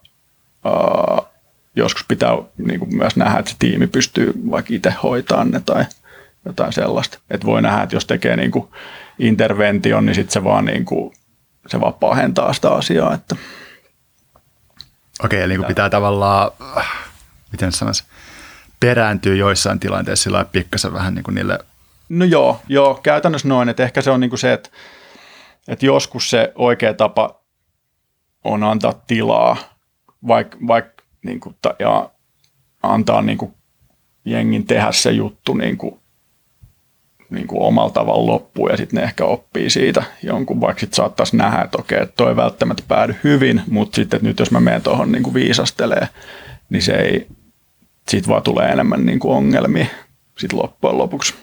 uh, 0.65 1.27
joskus 1.77 2.05
pitää 2.09 2.39
niinku 2.59 2.87
myös 2.87 3.17
nähdä, 3.17 3.39
että 3.39 3.51
se 3.51 3.57
tiimi 3.59 3.87
pystyy 3.87 4.33
vaikka 4.51 4.75
itse 4.75 4.95
hoitamaan 5.03 5.51
ne 5.51 5.61
tai– 5.67 5.85
jotain 6.45 6.73
sellaista. 6.73 7.19
Että 7.31 7.47
voi 7.47 7.63
nähdä, 7.63 7.83
että 7.83 7.97
jos 7.97 8.07
tekee 8.07 8.37
niin 8.37 8.51
kuin 8.51 8.69
intervention, 9.19 10.07
niin 10.07 10.15
sitten 10.15 10.33
se 10.33 10.45
vaan, 10.45 10.65
niin 10.65 10.85
kuin, 10.85 11.15
se 11.67 11.81
vaan 11.81 11.95
pahentaa 11.95 12.53
sitä 12.53 12.71
asiaa. 12.71 13.15
Että 13.15 13.37
Okei, 15.25 15.43
eli 15.43 15.59
niin 15.59 15.67
pitää 15.67 15.91
tavallaan, 15.91 16.51
miten 17.53 17.73
sanoisi, 17.73 18.05
perääntyy 18.81 19.37
joissain 19.37 19.81
tilanteissa 19.81 20.23
sillä 20.23 20.45
pikkasen 20.45 20.93
vähän 20.93 21.15
niin 21.15 21.23
kuin 21.23 21.35
niille. 21.35 21.59
No 22.09 22.25
joo, 22.25 22.61
joo, 22.69 22.95
käytännössä 22.95 23.49
noin, 23.49 23.69
että 23.69 23.83
ehkä 23.83 24.03
se 24.03 24.11
on 24.11 24.21
niin 24.21 24.31
kuin 24.31 24.39
se, 24.39 24.53
että, 24.53 24.71
että 25.69 25.87
joskus 25.87 26.31
se 26.31 26.53
oikea 26.55 26.95
tapa 26.95 27.41
on 28.45 28.65
antaa 28.65 28.93
tilaa, 29.07 29.57
vaikka 30.27 30.59
vaik, 30.67 30.87
niin 31.25 31.41
kuin, 31.41 31.57
ja 31.79 32.11
antaa 32.83 33.23
niin 33.23 33.39
kuin 33.39 33.55
jengin 34.25 34.67
tehdä 34.67 34.93
se 34.93 35.11
juttu 35.11 35.55
niin 35.55 35.79
kuin 35.79 36.00
niin 37.31 37.47
kuin 37.47 37.63
omalla 37.63 37.91
tavalla 37.91 38.27
loppuun 38.27 38.71
ja 38.71 38.77
sitten 38.77 38.97
ne 38.97 39.03
ehkä 39.03 39.25
oppii 39.25 39.71
siitä 39.71 40.03
jonkun, 40.23 40.61
vaikka 40.61 40.81
sitten 40.81 40.97
saattaisi 40.97 41.37
nähdä, 41.37 41.63
että 41.63 41.79
okei, 41.79 42.03
että 42.03 42.15
toi 42.17 42.29
ei 42.29 42.37
välttämättä 42.37 42.83
päädy 42.89 43.15
hyvin, 43.25 43.63
mutta 43.69 43.97
sitten 43.97 44.17
että 44.17 44.29
nyt 44.29 44.39
jos 44.39 44.51
mä 44.51 44.61
menen 44.61 44.83
tuohon 44.83 45.13
niin 45.13 45.35
viisastelee, 45.35 46.09
niin 46.71 46.83
se 46.83 46.93
ei, 46.93 47.27
siitä 48.09 48.29
vaan 48.29 48.43
tulee 48.43 48.69
enemmän 48.69 49.07
niin 49.07 49.19
kuin 49.19 49.37
ongelmia 49.37 49.87
sitten 50.39 50.59
loppujen 50.59 50.99
lopuksi. 50.99 51.35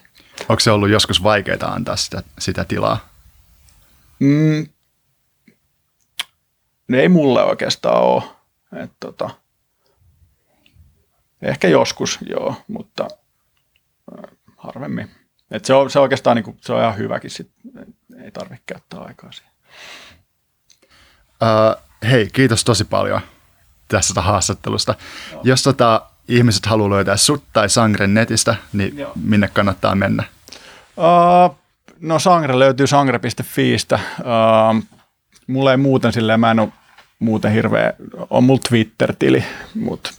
Onko 0.49 0.59
se 0.59 0.71
ollut 0.71 0.89
joskus 0.89 1.23
vaikeaa 1.23 1.73
antaa 1.73 1.95
sitä, 1.95 2.23
sitä 2.39 2.65
tilaa? 2.65 3.09
Mm, 4.19 4.67
ne 6.87 6.99
ei 6.99 7.09
mulle 7.09 7.43
oikeastaan 7.43 8.03
ole. 8.03 8.23
Et 8.83 8.91
tota, 8.99 9.29
ehkä 11.41 11.67
joskus 11.67 12.19
joo, 12.29 12.55
mutta 12.67 13.07
harvemmin. 14.57 15.11
Et 15.51 15.65
se, 15.65 15.73
on, 15.73 15.89
se 15.89 15.99
oikeastaan 15.99 16.35
niin 16.35 16.43
kuin, 16.43 16.57
se 16.61 16.73
on 16.73 16.81
ihan 16.81 16.97
hyväkin, 16.97 17.29
sit, 17.29 17.51
ei 18.23 18.31
tarvitse 18.31 18.63
käyttää 18.65 18.99
aikaa 18.99 19.31
siihen. 19.31 19.53
Uh, 21.41 21.83
hei, 22.09 22.27
kiitos 22.33 22.63
tosi 22.63 22.83
paljon 22.83 23.21
tästä 23.87 24.21
haastattelusta. 24.21 24.95
Joo. 25.31 25.41
Jos 25.43 25.63
tota, 25.63 26.01
ihmiset 26.27 26.65
haluaa 26.65 26.89
löytää 26.89 27.17
sut 27.17 27.43
tai 27.53 27.69
Sangren 27.69 28.13
netistä, 28.13 28.55
niin 28.73 28.97
Joo. 28.97 29.11
minne 29.15 29.47
kannattaa 29.47 29.95
mennä? 29.95 30.23
Uh, 30.97 31.57
no 31.99 32.19
Sangre 32.19 32.59
löytyy 32.59 32.87
sangre.fiistä. 32.87 33.99
Uh, 34.19 34.83
mulla 35.47 35.71
ei 35.71 35.77
muuten 35.77 36.13
silleen, 36.13 36.39
mä 36.39 36.51
en 36.51 36.59
ole 36.59 36.69
muuten 37.19 37.51
hirveä, 37.51 37.93
on 38.29 38.43
mulla 38.43 38.61
Twitter-tili, 38.69 39.43
mutta 39.75 40.09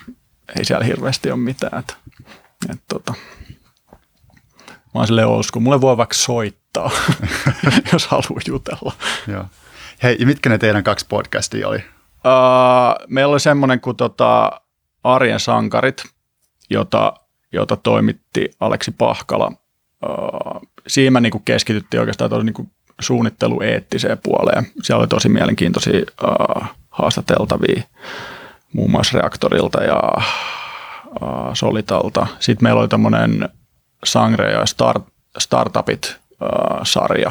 ei 0.59 0.65
siellä 0.65 0.85
hirveästi 0.85 1.31
ole 1.31 1.41
mitään. 1.41 1.79
Et, 1.79 1.97
et, 2.71 2.81
tota, 2.89 3.15
Mä 4.95 5.01
oon 5.01 5.07
silleen 5.07 5.27
old 5.27 5.43
Mulle 5.61 5.81
voi 5.81 5.97
vaikka 5.97 6.15
soittaa, 6.15 6.91
jos 7.93 8.07
haluaa 8.07 8.41
jutella. 8.49 8.93
Joo. 9.27 9.45
Hei, 10.03 10.17
ja 10.21 10.27
mitkä 10.27 10.49
ne 10.49 10.59
teidän 10.59 10.85
kaksi 10.85 11.07
podcastia 11.09 11.69
oli? 11.69 11.77
Uh, 11.77 13.07
meillä 13.09 13.33
oli 13.33 13.41
semmoinen 13.41 13.81
kuin 13.81 13.97
tota 13.97 14.61
Arjen 15.05 15.41
sankarit, 15.41 16.03
jota, 16.71 17.13
jota 17.53 17.77
toimitti 17.77 18.51
Aleksi 18.61 18.91
Pahkala. 18.99 19.53
Uh, 20.09 20.69
siinä 20.87 21.11
me 21.11 21.21
niinku 21.21 21.43
keskityttiin 21.45 22.01
oikeastaan 22.01 22.31
tuolla 22.31 22.45
niinku 22.45 22.67
suunnittelueettiseen 23.01 24.19
puoleen. 24.23 24.67
Siellä 24.83 25.01
oli 25.01 25.09
tosi 25.09 25.29
mielenkiintoisia 25.29 26.01
uh, 26.25 26.65
haastateltavia 26.91 27.83
muun 28.73 28.91
muassa 28.91 29.19
Reaktorilta 29.19 29.83
ja 29.83 30.03
uh, 30.17 31.55
Solitalta. 31.55 32.27
Sitten 32.41 32.65
meillä 32.65 32.81
oli 32.81 32.89
tämmöinen 32.89 33.49
Sangre 34.05 34.53
ja 34.53 34.67
Start, 34.67 35.03
Startupit-sarja, 35.39 37.31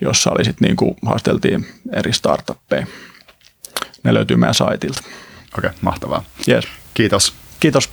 jossa 0.00 0.30
oli 0.30 0.44
sitten 0.44 0.66
niinku, 0.66 0.96
haasteltiin 1.06 1.66
eri 1.92 2.12
startuppeja. 2.12 2.86
Ne 4.02 4.14
löytyy 4.14 4.36
meidän 4.36 4.54
saitilta. 4.54 5.00
Okei, 5.58 5.68
okay, 5.68 5.70
mahtavaa. 5.80 6.24
Yes. 6.48 6.68
Kiitos. 6.94 7.34
Kiitos. 7.60 7.90